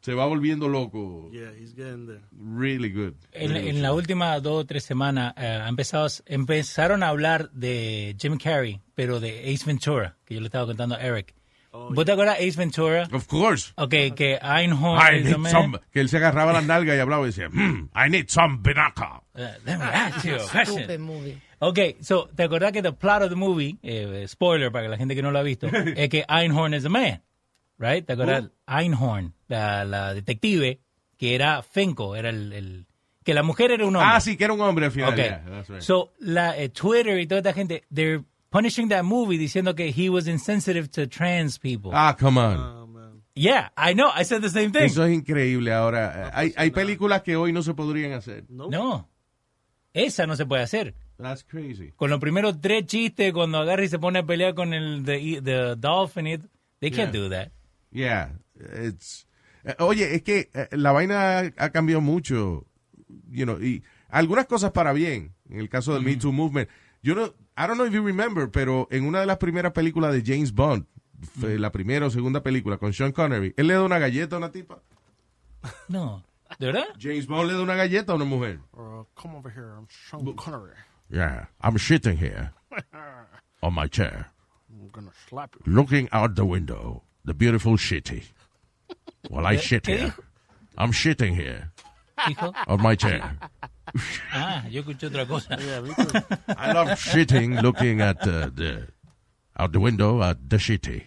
[0.00, 1.28] se va volviendo loco.
[1.32, 2.20] Yeah, he's getting there.
[2.30, 3.14] Really good.
[3.32, 3.82] En, Really en good.
[3.82, 8.80] la última dos o tres semanas eh, ha empezado, empezaron a hablar de Jim Carrey,
[8.94, 11.34] pero de Ace Ventura, que yo le estaba contando a Eric.
[11.72, 13.08] ¿Vos te acuerdas de Ace Ventura?
[13.12, 13.72] Of course.
[13.76, 17.26] Ok, que Einhorn I need some- que él se agarraba las nalgas y hablaba y
[17.26, 19.22] decía, "Hmm, I need some binaca.
[19.34, 20.84] Uh, let me ask you a question.
[20.84, 21.38] Stupid movie.
[21.60, 25.14] Ok, so, ¿te acordás que the plot of the movie, eh, spoiler para la gente
[25.14, 25.66] que no lo ha visto,
[25.96, 27.22] es que Einhorn is a man,
[27.78, 28.06] right?
[28.06, 28.44] ¿Te acordás?
[28.66, 30.80] Einhorn, la, la detective,
[31.16, 32.86] que era Finko, era el, el-
[33.24, 34.10] que la mujer era un hombre.
[34.14, 35.10] Ah, sí, que era un hombre al final.
[35.10, 35.16] Ok.
[35.16, 35.80] yeah, that's right.
[35.82, 40.08] So, la, eh, Twitter y toda esta gente, they're punishing that movie diciendo que he
[40.08, 41.90] was insensitive to trans people.
[41.94, 42.78] ah, come on.
[43.34, 44.82] Yeah, I know, I said the same thing.
[44.82, 45.72] Eso es increíble.
[45.72, 48.44] Ahora, eh, hay, hay películas que hoy no se podrían hacer.
[48.48, 49.08] No.
[49.92, 50.94] Esa no se puede hacer.
[51.18, 51.92] That's crazy.
[51.96, 55.40] Con los primeros tres chistes, cuando agarra y se pone a pelear con el the,
[55.42, 56.42] the dolphin, it-
[56.80, 57.22] they can't Yeah.
[57.22, 57.52] do that.
[57.92, 58.30] Yeah,
[58.86, 59.26] it's,
[59.64, 62.66] eh, oye, es que eh, la vaina ha, ha cambiado mucho,
[63.30, 65.32] you know, y algunas cosas para bien.
[65.48, 66.68] En el caso del Me Too Movement,
[67.02, 70.12] yo no, I don't know if you remember, pero en una de las primeras películas
[70.12, 70.86] de James Bond,
[71.40, 74.38] fue la primera o segunda película con Sean Connery, él le da una galleta a
[74.38, 74.78] una tipa.
[75.88, 76.22] No,
[76.60, 76.84] ¿de verdad?
[77.00, 78.60] James Bond le da una galleta a una mujer.
[78.72, 79.72] Uh, come over here.
[79.76, 80.74] I'm Sean Connery.
[81.10, 82.52] Yeah, I'm sitting here
[83.62, 84.26] on my chair,
[84.70, 85.72] I'm gonna slap you.
[85.72, 88.22] looking out the window, the beautiful city.
[89.30, 90.14] While I ¿Qué- sit qué here?
[90.76, 91.72] I'm sitting here
[92.68, 93.36] on my chair.
[94.32, 95.56] Ah, yo escuché otra cosa.
[96.56, 98.88] I love sitting, looking at uh, the
[99.58, 101.04] out the window at the city.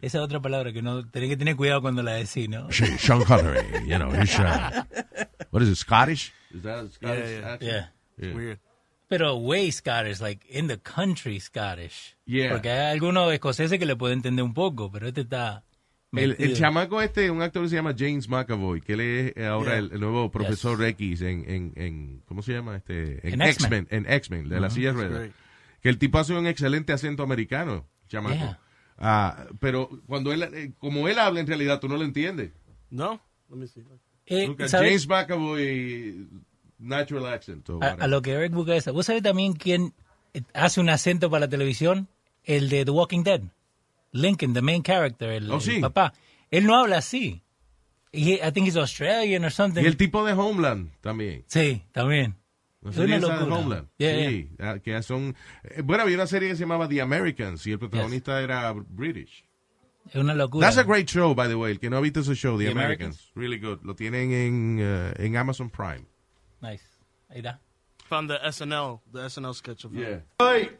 [0.00, 2.68] Esa es otra palabra que no tenés que tener cuidado cuando la decís, ¿no?
[2.70, 4.82] She- Sean Connery, you know, he's uh,
[5.50, 6.32] what is it, Scottish?
[6.52, 7.88] Is that Scottish Yeah?
[8.18, 8.34] Yeah.
[8.34, 8.58] Weird.
[9.08, 12.16] Pero way Scottish, like in the country Scottish.
[12.26, 12.50] Yeah.
[12.50, 15.62] Porque hay algunos escoceses que le pueden entender un poco, pero este está.
[16.14, 19.70] El, chamaco este, un actor que se llama James McAvoy, que él es eh, ahora
[19.70, 19.78] Yeah.
[19.78, 22.76] el, el nuevo profesor X en, en, en, ¿cómo se llama?
[22.76, 23.86] este En En X-Men.
[23.90, 24.74] En X-Men, de la Ujú.
[24.76, 25.22] silla de That's ruedas.
[25.28, 25.36] great.
[25.80, 28.34] Que el tipo hace un excelente acento americano, chamaco.
[28.36, 28.60] Yeah.
[28.98, 32.52] Ah, pero cuando él, eh, como él habla en realidad, tú no lo entiendes.
[32.90, 33.20] No?
[33.48, 33.82] Let me see.
[34.26, 34.54] Eh.
[34.70, 36.28] James McAvoy,
[36.78, 37.68] natural accent.
[37.80, 38.90] A, lo que Eric busca esa.
[38.90, 39.94] ¿Vos sabés también quién
[40.54, 42.08] hace un acento para la televisión?
[42.44, 43.40] El de The Walking Dead.
[44.12, 45.80] Lincoln, the main character, el, Oh, el sí.
[45.80, 46.12] papá.
[46.50, 47.42] Él no habla así.
[48.12, 49.82] He- I think he's Australian or something.
[49.82, 51.44] Y el tipo de Homeland también.
[51.46, 52.36] Sí, también.
[52.90, 53.56] Serie una esa de locura.
[53.58, 53.88] Homeland.
[53.96, 55.34] Yeah, sí, ah, que son...
[55.62, 59.44] eh, bueno, había una serie que se llamaba The Americans y el protagonista era British.
[60.08, 60.66] Es una locura.
[60.66, 61.70] That's a great show, by the way.
[61.72, 63.30] El que no ha visto ese show, The, The Americans.
[63.36, 63.78] Really good.
[63.84, 66.04] Lo tienen en, uh, en Amazon Prime.
[66.60, 66.82] Nice.
[67.28, 67.60] Ahí está.
[68.12, 70.16] Found the SNL, the SNL sketch of Yeah.
[70.38, 70.78] Right.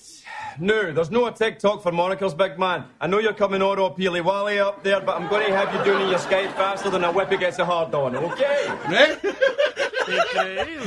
[0.61, 2.85] No, there's no TikTok for Monocle's big man.
[3.01, 5.83] I know you're coming auto peely wally up there, but I'm going to have you
[5.83, 8.67] doing your skate faster than a whippy gets a hard on, okay?
[8.87, 9.19] Right?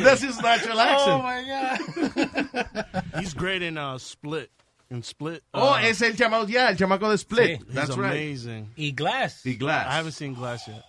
[0.03, 1.11] That's his natural accent.
[1.11, 3.05] Oh my god.
[3.19, 4.51] He's great in uh, Split.
[4.91, 5.41] In Split.
[5.51, 7.63] Oh, uh, es el chamaco, ya, el chamaco de Split.
[7.65, 8.11] He's That's right.
[8.11, 8.69] amazing.
[8.77, 9.41] Y Glass.
[9.43, 9.87] Y Glass.
[9.89, 10.83] I haven't seen Glass yet.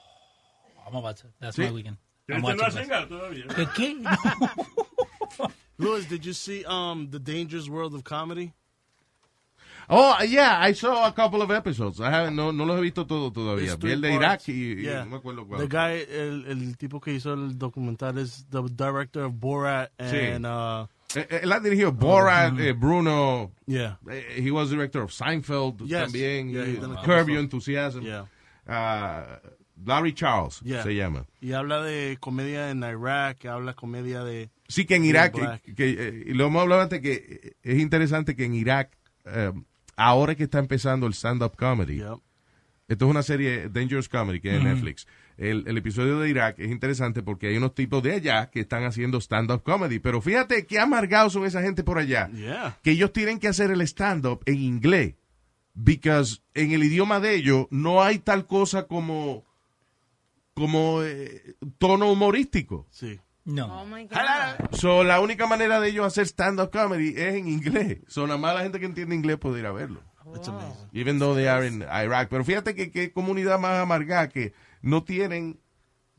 [0.87, 1.29] I'm about to.
[1.41, 1.65] That's Sí.
[1.65, 1.97] my weekend.
[2.29, 3.47] I'm Este watching no ha llegado todavía.
[3.49, 3.67] ¿Qué?
[3.75, 5.49] qué?
[5.79, 8.53] Louis, did you see um the Dangerous World of Comedy?
[9.89, 12.01] Oh, yeah, I saw a couple of episodes.
[12.01, 13.67] I haven't, no, no los he visto todo todavía.
[13.75, 14.49] It's Vi el de Irak parts.
[14.49, 15.61] y, y no me acuerdo cuál.
[15.61, 20.35] The guy, el, el tipo que hizo el documental es the director of Borat Sí.
[20.35, 22.61] and uh, Eh, Él ha dirigido Borat, Mhm.
[22.63, 23.53] eh, Bruno.
[23.67, 23.99] Yeah.
[24.11, 26.11] Eh, he was director of Seinfeld Yes.
[26.11, 26.51] también.
[26.51, 27.29] Yeah, y he's done a couple Curb.
[27.29, 28.03] Your Enthusiasm.
[28.03, 28.25] Yeah.
[28.67, 29.39] Ah,
[29.85, 30.83] Larry Charles Yeah.
[30.83, 31.27] se llama.
[31.41, 34.51] Y habla de comedia en Irak, habla comedia de...
[34.69, 37.13] Sí, que en Irak, que, que, eh, y lo hemos hablado antes, que
[37.43, 39.53] eh, es interesante que en Irak, eh,
[39.97, 42.03] ahora que está empezando el stand-up comedy,
[42.89, 44.69] esto es una serie Dangerous Comedy que es en Ujú.
[44.75, 45.07] Netflix.
[45.37, 48.85] El, el episodio de Irak es interesante porque hay unos tipos de allá que están
[48.85, 49.99] haciendo stand-up comedy.
[49.99, 52.29] Pero fíjate qué amargados son esa gente por allá.
[52.31, 52.79] Yeah.
[52.83, 55.15] Que ellos tienen que hacer el stand-up en inglés.
[55.75, 59.45] Because en el idioma de ellos no hay tal cosa como,
[60.57, 62.87] como eh, tono humorístico.
[62.91, 63.21] Sí.
[63.45, 63.67] No.
[63.83, 64.73] Oh my God.
[64.73, 67.99] So, la única manera de ellos hacer stand-up comedy es en inglés.
[68.09, 70.01] So, nada más la gente que entiende inglés puede ir a verlo.
[70.35, 70.89] It's amazing.
[70.93, 72.29] Even though they are in Iraq.
[72.29, 74.53] Pero fíjate que qué comunidad más amargada que
[74.83, 75.61] no tienen,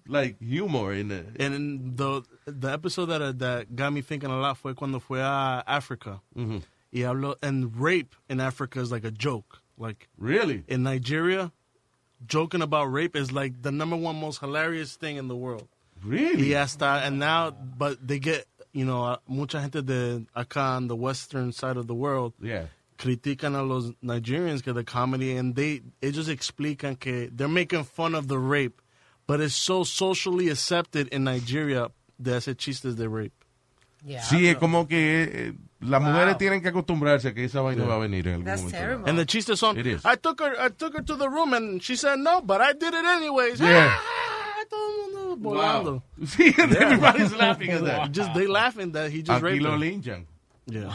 [0.05, 0.93] like, humor.
[0.93, 4.73] In, uh, And the, the episode that, uh, that got me thinking a lot fue
[4.75, 6.21] cuando fue a Africa.
[6.35, 6.61] Mhm.
[6.93, 9.61] Y habló, and rape in Africa is like a joke.
[9.77, 10.63] Like, really?
[10.69, 11.51] In Nigeria,
[12.25, 15.67] joking about rape is like the number one most hilarious thing in the world.
[16.03, 16.53] Really?
[16.53, 20.87] Y hasta, and now, but they get you know, uh, mucha gente de acá on
[20.87, 22.65] the western side of the world Yeah.
[22.99, 28.13] critican a los Nigerians que the comedy and they ellos explican que they're making fun
[28.13, 28.79] of the rape,
[29.25, 31.89] but it's so socially accepted in Nigeria
[32.21, 33.33] de hacer chistes de rape.
[34.29, 37.89] Sí, es como que eh, las mujeres tienen que acostumbrarse a que esa vaina Yeah.
[37.89, 38.77] va a venir en algún That's momento.
[38.79, 39.09] terrible.
[39.09, 39.77] And the chistes son.
[39.77, 42.73] I took her, I took her to the room and she said no, but I
[42.73, 43.59] did it anyways.
[43.59, 43.89] Yeah.
[43.91, 46.03] Ah, todo el mundo volando.
[46.25, 48.11] Sí, everybody's laughing at that.
[48.11, 49.77] Just they laughing that he just Aquí raped lo her.
[49.77, 50.25] linchan.
[50.65, 50.93] Yeah.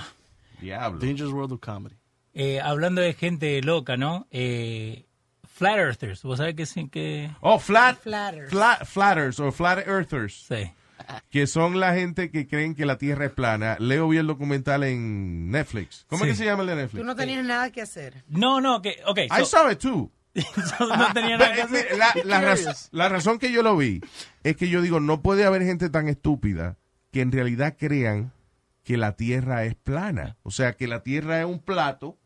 [0.61, 0.99] Diablo.
[1.01, 1.97] Dangerous world of comedy.
[2.35, 4.27] Eh, hablando de gente loca, ¿no?
[4.31, 5.05] Eh,
[5.47, 6.23] flat Earthers.
[6.23, 6.75] ¿Vos sabés qué es?
[6.91, 7.31] Que...
[7.41, 8.51] Oh, flat, Flatters.
[8.51, 10.47] flat, flatters o flat earthers.
[10.49, 10.71] Sí.
[11.31, 13.77] Que son la gente que creen que la Tierra es plana.
[13.79, 16.05] Leo vi el documental en Netflix.
[16.09, 17.01] ¿Cómo es que se llama el de Netflix?
[17.01, 18.25] Tú no tenías nada que hacer.
[18.29, 19.19] No, no, que, ok.
[19.19, 20.11] I so- saw it too.
[20.81, 21.97] no tenía nada que hacer.
[21.99, 24.01] La, la raz- la razón que yo lo vi
[24.45, 26.77] es que yo digo, no puede haber gente tan estúpida
[27.11, 28.33] que en realidad crean
[28.85, 30.37] que la Tierra es plana.
[30.43, 32.19] O sea, que la Tierra es un plato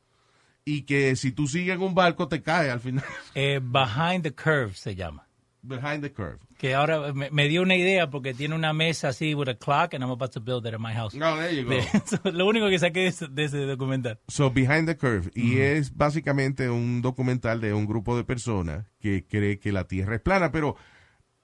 [0.65, 3.05] y que si tú sigues en un barco te cae al final.
[3.35, 5.27] Eh, Behind the Curve se llama.
[5.63, 6.39] Behind the curve.
[6.59, 9.93] Que ahora me, me dio una idea porque tiene una mesa así with a clock
[9.95, 11.15] and I'm about to build it in my house.
[11.15, 11.71] No, there you go.
[11.71, 14.19] De- so, lo único que saqué de ese, de ese documental.
[14.29, 15.31] So, Behind the Curve.
[15.35, 20.15] Y es básicamente un documental de un grupo de personas que cree que la Tierra
[20.17, 20.51] es plana.
[20.51, 20.77] Pero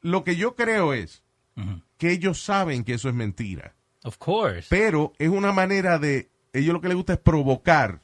[0.00, 1.22] lo que yo creo es
[1.98, 3.74] que ellos saben que eso es mentira.
[4.04, 4.66] Of course.
[4.70, 6.30] Pero es una manera de...
[6.54, 8.00] Ellos lo que les gusta es provocar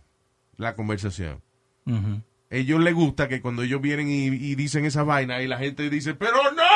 [0.56, 1.42] la conversación.
[1.86, 2.22] Ujú.
[2.50, 5.90] Ellos les gusta que cuando ellos vienen y, y dicen esa vaina y la gente
[5.90, 6.67] dice, pero no, ¿cómo va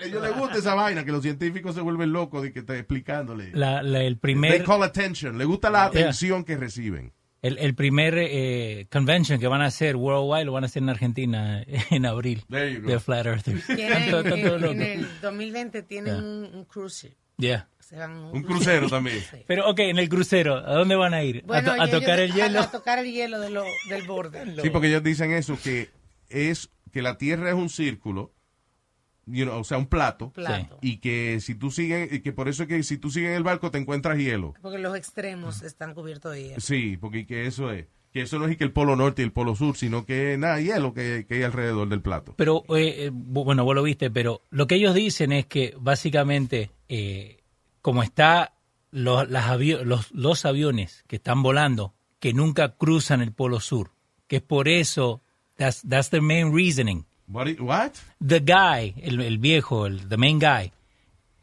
[0.00, 2.76] a ellos les gusta esa vaina, que los científicos se vuelven locos de que está
[2.76, 3.50] explicándole.
[3.52, 5.38] La- la- el They primer, call attention.
[5.38, 6.00] Les gusta la Yeah.
[6.02, 7.12] atención que reciben.
[7.42, 10.88] el, el primer eh, convention que van a hacer worldwide lo van a hacer en
[10.90, 12.44] Argentina en abril.
[12.48, 12.88] There you go.
[12.88, 13.64] De Flat Earthers.
[14.10, 16.22] Todo- todo en, en el 2020 tienen Yeah.
[16.22, 17.12] un, un cruise ship.
[17.38, 17.68] Yeah.
[18.32, 19.18] Un crucero también.
[19.46, 21.42] Pero, ok, en el crucero, ¿a dónde van a ir?
[21.44, 22.60] Bueno, ¿A, to- a ellos- tocar el a- hielo?
[22.60, 24.54] A, tocar el hielo de lo- del borde.
[24.62, 25.90] Sí, porque ellos dicen eso, que
[26.30, 28.32] es que la Tierra es un círculo,
[29.26, 30.78] you know, o sea, un plato, Plato.
[30.82, 33.36] y que si tú sigues, y que por eso es que si tú sigues en
[33.36, 34.54] el barco te encuentras hielo.
[34.62, 36.60] Porque los extremos están cubiertos de hielo.
[36.60, 39.32] Sí, porque que eso es, que eso no es que el polo norte y el
[39.32, 42.34] polo sur, sino que nada, hielo que, que hay alrededor del plato.
[42.36, 45.74] Pero, eh, eh, bu- bueno, vos lo viste, pero lo que ellos dicen es que
[45.80, 47.38] básicamente, eh,
[47.80, 48.54] como está
[48.90, 53.92] los, las avio- los, los aviones que están volando, que nunca cruzan el polo sur,
[54.26, 55.22] que es por eso,
[55.56, 57.06] that's, that's the main reasoning.
[57.28, 57.92] What?
[58.26, 60.72] The guy, el, el viejo, el the main guy,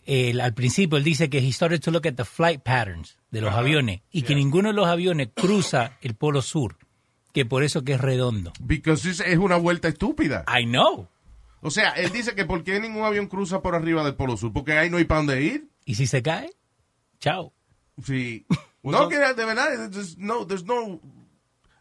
[0.06, 3.42] el- al principio él dice que he started to look at the flight patterns de
[3.42, 6.78] los aviones y que ninguno de los aviones cruza el polo sur,
[7.34, 8.54] que por eso que es redondo.
[8.60, 10.46] Because es, una vuelta estúpida.
[10.48, 11.08] I know.
[11.62, 14.54] O sea, él dice que ¿por qué ningún avión cruza por arriba del polo sur?
[14.54, 15.68] Porque ahí no hay para dónde ir.
[15.86, 16.52] ¿Y si se cae?
[17.20, 17.54] Chao.
[18.04, 18.46] Sí.
[18.82, 21.02] No, que de verdad, there's no, there's no,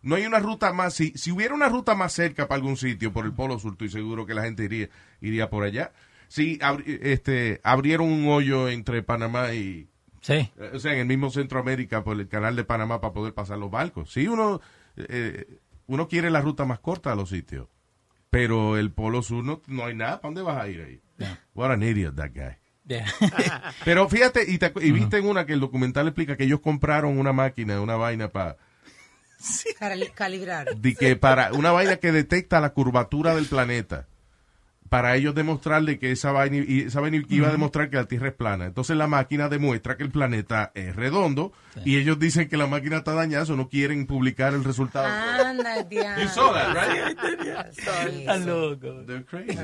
[0.02, 0.94] no hay una ruta más.
[0.94, 3.90] Si, si hubiera una ruta más cerca para algún sitio por el Polo Sur, estoy
[3.90, 4.88] seguro que la gente iría,
[5.20, 5.92] iría por allá.
[6.28, 9.88] Si abri- este, abrieron un hoyo entre Panamá y.
[10.20, 10.34] Sí.
[10.34, 13.58] eh, O sea, en el mismo Centroamérica, por el canal de Panamá para poder pasar
[13.58, 14.12] los barcos.
[14.12, 14.60] Sí, uno,
[14.96, 17.68] eh, uno quiere la ruta más corta a los sitios.
[18.30, 20.20] Pero el Polo Sur no, no hay nada.
[20.20, 21.00] ¿Para dónde vas a ir ahí?
[21.54, 22.56] What an idiot that guy.
[22.86, 23.06] Yeah.
[23.84, 27.18] Pero fíjate, y, te y viste en una que el documental explica que ellos compraron
[27.18, 28.56] una máquina, una vaina para
[29.78, 30.66] Cali- calibrar.
[30.98, 34.06] que para una vaina que detecta la curvatura del planeta.
[34.88, 38.06] Para ellos demostrarle que esa vaina, y esa vaina que iba a demostrar que la
[38.06, 38.64] Tierra es plana.
[38.64, 41.52] Entonces la máquina demuestra que el planeta es redondo
[41.84, 45.06] y ellos dicen que la máquina está dañada, o no quieren publicar el resultado.
[45.06, 45.82] Anda.
[45.90, 47.18] You saw that, right?
[47.72, 48.46] Sí, Están sí.
[48.48, 49.06] locos.
[49.06, 49.58] They're crazy.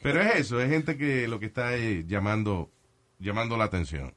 [0.00, 2.70] Pero es eso, es gente que lo que está es llamando,
[3.18, 4.14] llamando la atención.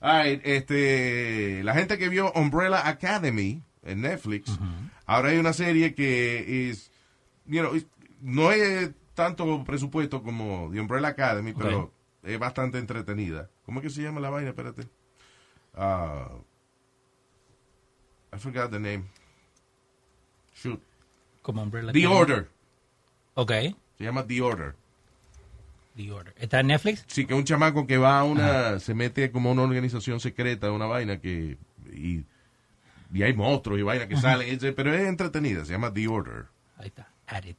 [0.00, 4.58] All right, este, la gente que vio Umbrella Academy en Netflix,
[5.06, 6.90] ahora hay una serie que es,
[7.46, 7.72] you know,
[8.20, 13.50] no es tanto presupuesto como The Umbrella Academy, pero es bastante entretenida.
[13.64, 14.50] ¿Cómo es que se llama la vaina?
[14.50, 14.88] Espérate.
[15.74, 16.28] Ah,
[18.32, 19.04] I forgot the name.
[20.54, 20.80] Shoot.
[21.42, 22.20] Como Umbrella The Academy.
[22.20, 22.48] Order.
[23.34, 23.52] Ok.
[23.98, 24.74] Se llama The Order.
[25.96, 26.34] The Order.
[26.38, 27.04] ¿Está en Netflix?
[27.08, 30.70] Sí, que un chamaco que va a una, se mete como a una organización secreta,
[30.70, 31.58] una vaina que,
[31.92, 32.24] y,
[33.12, 36.44] y hay monstruos y vainas que salen, pero es entretenida, se llama The Order.
[36.78, 37.08] Ahí está.
[37.26, 37.56] Add it.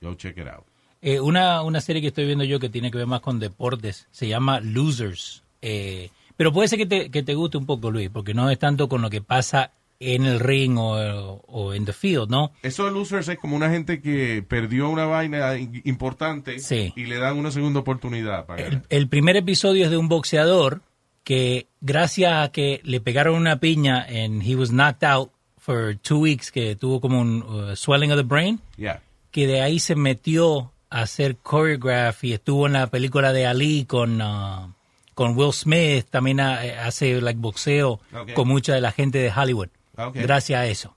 [0.00, 0.64] Go check it out.
[1.00, 4.06] Eh, una, una serie que estoy viendo yo que tiene que ver más con deportes
[4.12, 5.42] se llama Losers.
[5.60, 8.58] Eh, pero puede ser que te, que te guste un poco, Luis, porque no es
[8.58, 12.50] tanto con lo que pasa en el ring o, en the field, ¿no?
[12.62, 16.92] Eso de losers es como una gente que perdió una vaina in- importante Sí.
[16.96, 18.82] y le dan una segunda oportunidad para ganar.
[18.88, 20.80] El primer episodio es de un boxeador
[21.24, 26.18] que gracias a que le pegaron una piña and he was knocked out for two
[26.18, 29.00] weeks, que tuvo como un uh, swelling of the brain, Yeah.
[29.30, 33.84] que de ahí se metió a hacer choreograph y estuvo en la película de Ali
[33.84, 34.72] con, uh,
[35.14, 38.34] con Will Smith, también uh, hace like boxeo Okay.
[38.34, 39.68] con mucha de la gente de Hollywood.
[39.96, 40.22] Okay.
[40.22, 40.96] Gracias a eso.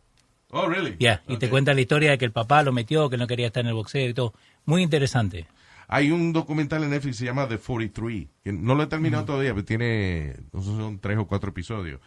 [0.51, 0.95] Oh, really?
[0.99, 3.47] Yeah, y te cuenta la historia de que el papá lo metió, que no quería
[3.47, 4.33] estar en el boxeo y todo.
[4.65, 5.47] Muy interesante.
[5.87, 9.25] Hay un documental en Netflix que se llama The 43, que no lo he terminado
[9.25, 11.99] todavía, pero tiene, no sé, son tres o cuatro episodios,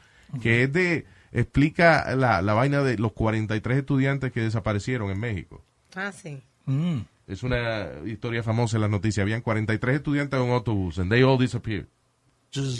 [0.42, 5.64] que es de, explica la, la vaina de los 43 estudiantes que desaparecieron en México.
[5.94, 6.42] Ah, sí.
[6.66, 7.00] Mm.
[7.26, 9.22] Es una historia famosa en las noticias.
[9.22, 11.86] Habían 43 estudiantes en un autobús, and they all disappeared.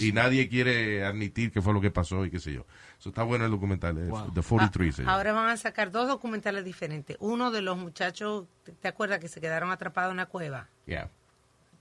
[0.01, 2.66] y nadie quiere admitir qué fue lo que pasó y qué sé yo.
[2.99, 4.94] Eso está bueno el documental, eh, The 43.
[4.96, 5.14] se llama.
[5.14, 7.16] Ahora van a sacar dos documentales diferentes.
[7.20, 10.68] Uno de los muchachos, ¿te- ¿te acuerdas que se quedaron atrapados en una cueva?
[10.86, 11.09] Yeah.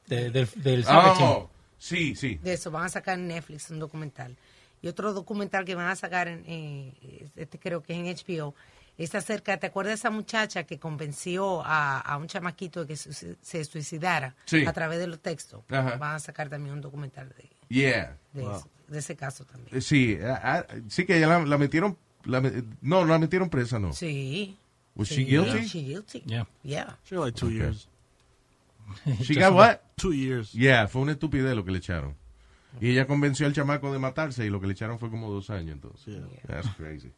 [0.07, 2.35] De- del, del Oh, sí, sí.
[2.43, 4.37] De eso, van a sacar en Netflix un documental.
[4.81, 8.05] Y otro documental que van a sacar, en, eh, este creo que es en
[8.35, 8.53] HBO,
[8.95, 12.95] es acerca, ¿te acuerdas de esa muchacha que convenció a, a un chamaquito de que
[12.95, 14.65] su- se suicidara Sí.
[14.67, 15.63] a través de los textos?
[15.69, 15.97] Ajá.
[15.97, 18.17] Van a sacar también un documental de, Yeah.
[18.33, 18.55] de, Wow.
[18.57, 19.75] eso- de ese caso también.
[19.75, 22.41] Eh, Sí, ah, ah, sí que ya la, la metieron, la
[22.81, 23.93] no, la metieron presa, no.
[23.93, 24.57] Sí.
[24.95, 25.65] Was she Sí, guilty?
[25.67, 26.23] She guilty.
[26.25, 26.47] Yeah.
[26.63, 26.97] Yeah.
[27.03, 27.57] She like two Okay.
[27.57, 27.87] years.
[29.23, 29.81] She got what?
[29.97, 30.51] Two years.
[30.53, 32.15] Yeah, fue una estupidez lo que le echaron.
[32.79, 35.49] Y ella convenció al chamaco de matarse y lo que le echaron fue como dos
[35.49, 36.21] años entonces.
[36.47, 37.11] That's crazy.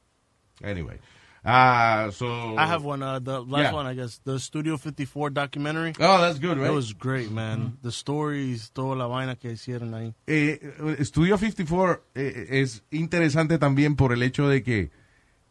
[0.64, 0.98] Anyway.
[1.44, 3.02] Ah, so I have one.
[3.02, 3.74] Uh, the last Yeah.
[3.74, 5.94] one, I guess, the Studio 54 documentary.
[6.00, 6.70] Oh, that's good, right?
[6.70, 7.78] It was great, man.
[7.82, 10.14] The stories, toda la vaina que hicieron ahí.
[10.28, 10.60] Eh,
[11.02, 14.92] Studio 54 eh, es interesante también por el hecho de que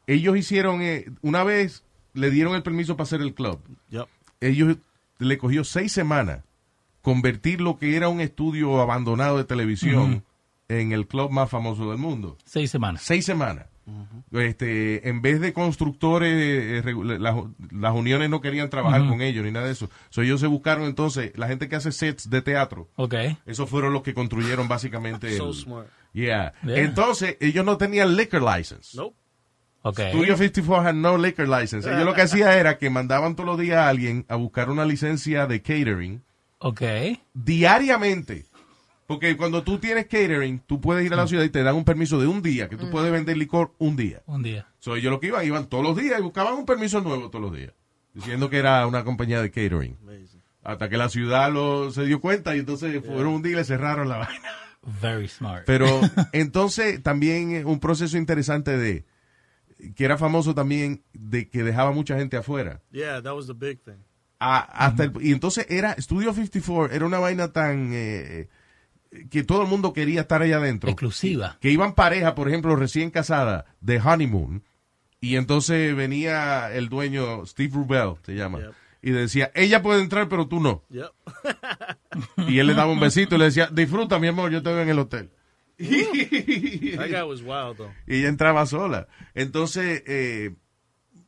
[0.07, 1.85] ellos hicieron, eh, una vez
[2.15, 3.61] le dieron el permiso para hacer el club.
[3.91, 4.07] Yep.
[4.41, 4.77] Ellos
[5.19, 6.45] le cogió seis semanas
[7.03, 10.23] convertir lo que era un estudio abandonado de televisión
[10.69, 12.37] en el club más famoso del mundo.
[12.45, 13.03] Seis semanas.
[13.03, 13.67] Seis semanas.
[14.33, 17.37] Este, en vez de constructores, eh, regu- las,
[17.71, 19.89] las uniones no querían trabajar con ellos ni nada de eso.
[20.11, 23.15] So, ellos se buscaron entonces, la gente que hace sets de teatro, Ok.
[23.47, 25.37] esos fueron los que construyeron básicamente.
[25.37, 25.89] So el- smart.
[26.13, 26.53] Yeah.
[26.65, 26.79] Yeah.
[26.79, 28.97] Entonces, ellos no tenían liquor license.
[28.97, 29.15] Nope.
[29.83, 30.01] Ok.
[30.11, 31.89] Studio 54 had no liquor license.
[31.89, 34.85] Ellos lo que hacían era que mandaban todos los días a alguien a buscar una
[34.85, 36.23] licencia de catering
[36.59, 36.83] Ok.
[37.35, 38.45] diariamente.
[39.09, 41.85] Porque cuando tú tienes catering, tú puedes ir a la ciudad y te dan un
[41.85, 44.23] permiso de un día, que tú puedes vender licor un día.
[44.27, 44.69] Un día.
[44.81, 47.43] So, ellos lo que iban, iban todos los días y buscaban un permiso nuevo todos
[47.43, 47.73] los días.
[48.13, 49.97] Diciendo que era una compañía de catering.
[50.63, 53.65] Hasta que la ciudad lo, se dio cuenta y entonces fueron un día y le
[53.65, 54.49] cerraron la vaina.
[55.01, 55.65] Very smart.
[55.65, 55.87] Pero
[56.33, 59.07] entonces también un proceso interesante de
[59.97, 62.83] que era famoso también de que dejaba mucha gente afuera.
[62.91, 64.03] Yeah, that was the big thing.
[64.39, 68.49] A- hasta el- y entonces era Studio 54 era una vaina tan eh,
[69.31, 70.91] que todo el mundo quería estar allá adentro.
[70.91, 71.57] Exclusiva.
[71.61, 74.63] Que iban pareja, por ejemplo, recién casada de honeymoon
[75.21, 78.73] y entonces venía el dueño Steve Rubel se llama Yep.
[79.03, 81.11] y decía ella puede entrar pero tú no Yep.
[82.49, 84.83] y él le daba un besito y le decía disfruta mi amor yo te veo
[84.83, 85.31] en el hotel
[85.79, 87.91] that guy was wild, though.
[88.07, 89.07] y ella entraba sola.
[89.35, 90.55] Entonces, eh,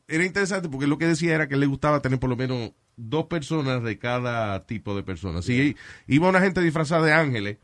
[0.07, 3.27] era interesante porque lo que decía era que le gustaba tener por lo menos dos
[3.27, 5.41] personas de cada tipo de persona.
[5.41, 5.75] Si
[6.07, 7.57] iba una gente disfrazada de ángeles,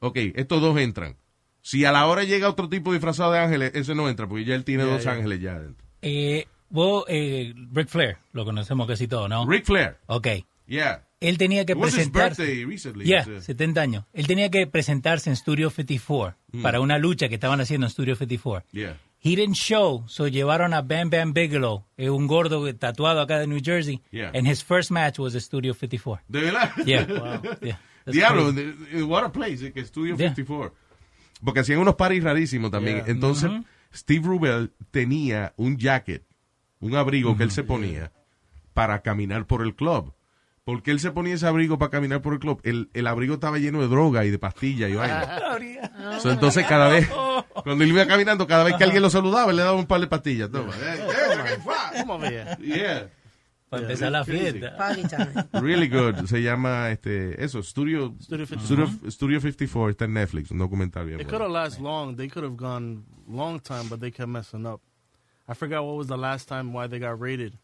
[0.00, 1.16] ok, estos dos entran.
[1.62, 4.54] Si a la hora llega otro tipo disfrazado de ángeles, ese no entra porque ya
[4.54, 5.12] él tiene Yeah, dos yeah.
[5.12, 5.86] ángeles ya adentro.
[6.02, 9.46] Eh, vos, eh, Ric Flair, lo conocemos casi todo, ¿no?
[9.48, 9.96] Ric Flair.
[10.06, 10.28] Ok.
[10.66, 11.02] Yeah.
[11.18, 12.64] Él tenía que It presentarse.
[12.66, 13.04] recently.
[13.06, 14.04] Yeah, It's, uh, 70 años.
[14.12, 16.62] Él tenía que presentarse en Studio 54 Mm.
[16.62, 18.64] para una lucha que estaban haciendo en Studio 54.
[18.72, 18.98] Yeah.
[19.24, 23.46] He didn't show, so llevaron a Bam Bam Bigelow, eh, un gordo tatuado acá de
[23.48, 24.30] New Jersey, Yeah.
[24.34, 26.22] and his first match was at Studio 54.
[26.28, 26.70] ¿De verdad?
[26.84, 27.06] Yeah.
[27.08, 27.56] Wow.
[27.62, 27.80] Yeah.
[28.06, 28.52] Diablo,
[29.06, 30.34] what a place, eh, que Studio Yeah.
[30.34, 30.74] 54.
[31.44, 32.96] Porque hacían unos paris rarísimos también.
[32.98, 33.06] Yeah.
[33.08, 33.64] Entonces, Ujú.
[33.94, 36.24] Steve Rubel tenía un jacket,
[36.80, 38.12] un abrigo que él se ponía
[38.74, 40.14] para caminar por el club.
[40.64, 42.60] ¿Por qué él se ponía ese abrigo para caminar por el club?
[42.64, 45.38] El, el abrigo estaba lleno de droga y de pastillas y vaina.
[46.20, 47.08] So, entonces, cada vez,
[47.62, 50.00] cuando él iba caminando, cada vez que alguien lo saludaba, él le daba un par
[50.00, 50.50] de pastillas.
[50.50, 50.72] Toma.
[50.74, 51.58] Eh,
[53.70, 53.80] here.
[53.80, 53.80] yeah.
[53.80, 54.52] Para empezar la crazy.
[54.60, 54.76] fiesta.
[54.76, 55.48] Party time.
[55.60, 56.26] Really good.
[56.26, 58.86] Se llama este eso, Studio Studio 54.
[58.86, 62.16] Studio, Studio 54 está en Netflix, un documental bien It could have lasted long.
[62.16, 64.80] They could have gone long time, but they kept messing up.
[65.48, 67.58] I forgot what was the last time why they got rated.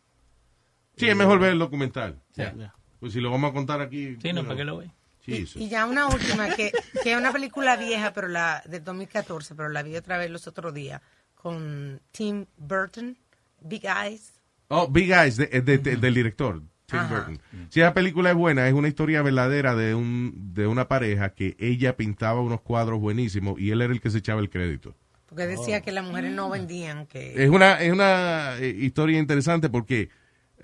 [0.97, 2.21] Sí, es mejor ver el documental.
[2.37, 2.55] Yeah.
[2.55, 2.75] Yeah.
[3.01, 4.17] Pues si lo vamos a contar aquí.
[4.21, 4.45] Sí, no.
[4.45, 4.91] ¿para qué lo ve?
[5.25, 5.57] Jesus.
[5.57, 6.73] Y ya una última, que,
[7.03, 10.47] que es una película vieja, pero la del 2014, pero la vi otra vez los
[10.47, 11.01] otros días,
[11.35, 13.17] con Tim Burton,
[13.61, 14.42] Big Eyes.
[14.69, 16.63] Oh, Big Eyes, de- de- de- del director.
[16.87, 17.15] Tim Ajá.
[17.15, 17.41] Burton.
[17.71, 21.57] Si esa película es buena, es una historia verdadera de un de una pareja que
[21.59, 24.95] ella pintaba unos cuadros buenísimos y él era el que se echaba el crédito.
[25.27, 27.43] Porque decía que las mujeres no vendían, que...
[27.43, 30.11] Es una es una eh, historia interesante porque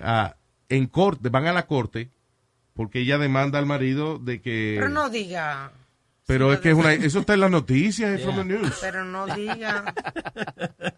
[0.01, 0.37] ah,
[0.69, 2.11] en corte van a la corte
[2.75, 5.73] porque ella demanda al marido de que Pero no diga...
[6.29, 8.79] pero es que es una eso está en las noticias es from the news.
[8.83, 9.95] Pero no diga...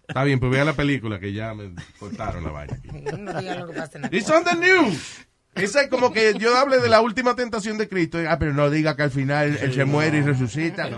[0.09, 2.75] Está bien, pues vea la película que ya me cortaron la vaina.
[2.75, 2.89] aquí.
[3.17, 5.25] No diga lo que pasa en la It's on the news.
[5.55, 8.19] Esa es como que yo hable de la última tentación de Cristo.
[8.29, 10.89] Ah, pero no diga que al final él se muere y resucita.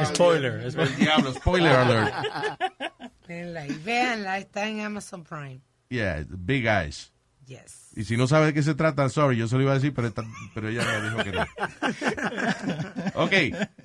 [0.00, 0.60] Es- spoiler.
[0.64, 2.14] es- El diablo, spoiler alert.
[3.28, 5.60] Ahí, véanla, está en Amazon Prime.
[5.88, 7.12] Yeah, Big Eyes.
[7.46, 7.81] Yes.
[7.94, 9.92] Y si no sabe de qué se trata, sorry, yo se lo iba a decir,
[9.94, 10.24] pero, esta-
[10.54, 11.46] pero ella me dijo que no.
[13.22, 13.32] Ok,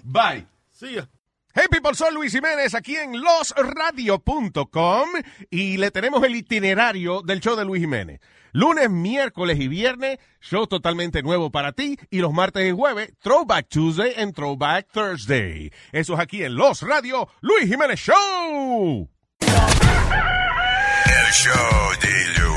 [0.03, 0.45] bye.
[0.72, 1.08] See ya.
[1.53, 5.10] Hey people, soy Luis Jiménez aquí en losradio.com
[5.49, 8.20] y le tenemos el itinerario del show de Luis Jiménez.
[8.53, 13.68] Lunes, miércoles y viernes, show totalmente nuevo para ti y los martes y jueves, Throwback
[13.70, 15.72] Tuesday and Throwback Thursday.
[15.91, 19.10] Eso es aquí en Los Radio, Luis Jiménez Show.
[19.41, 22.57] El show de Luis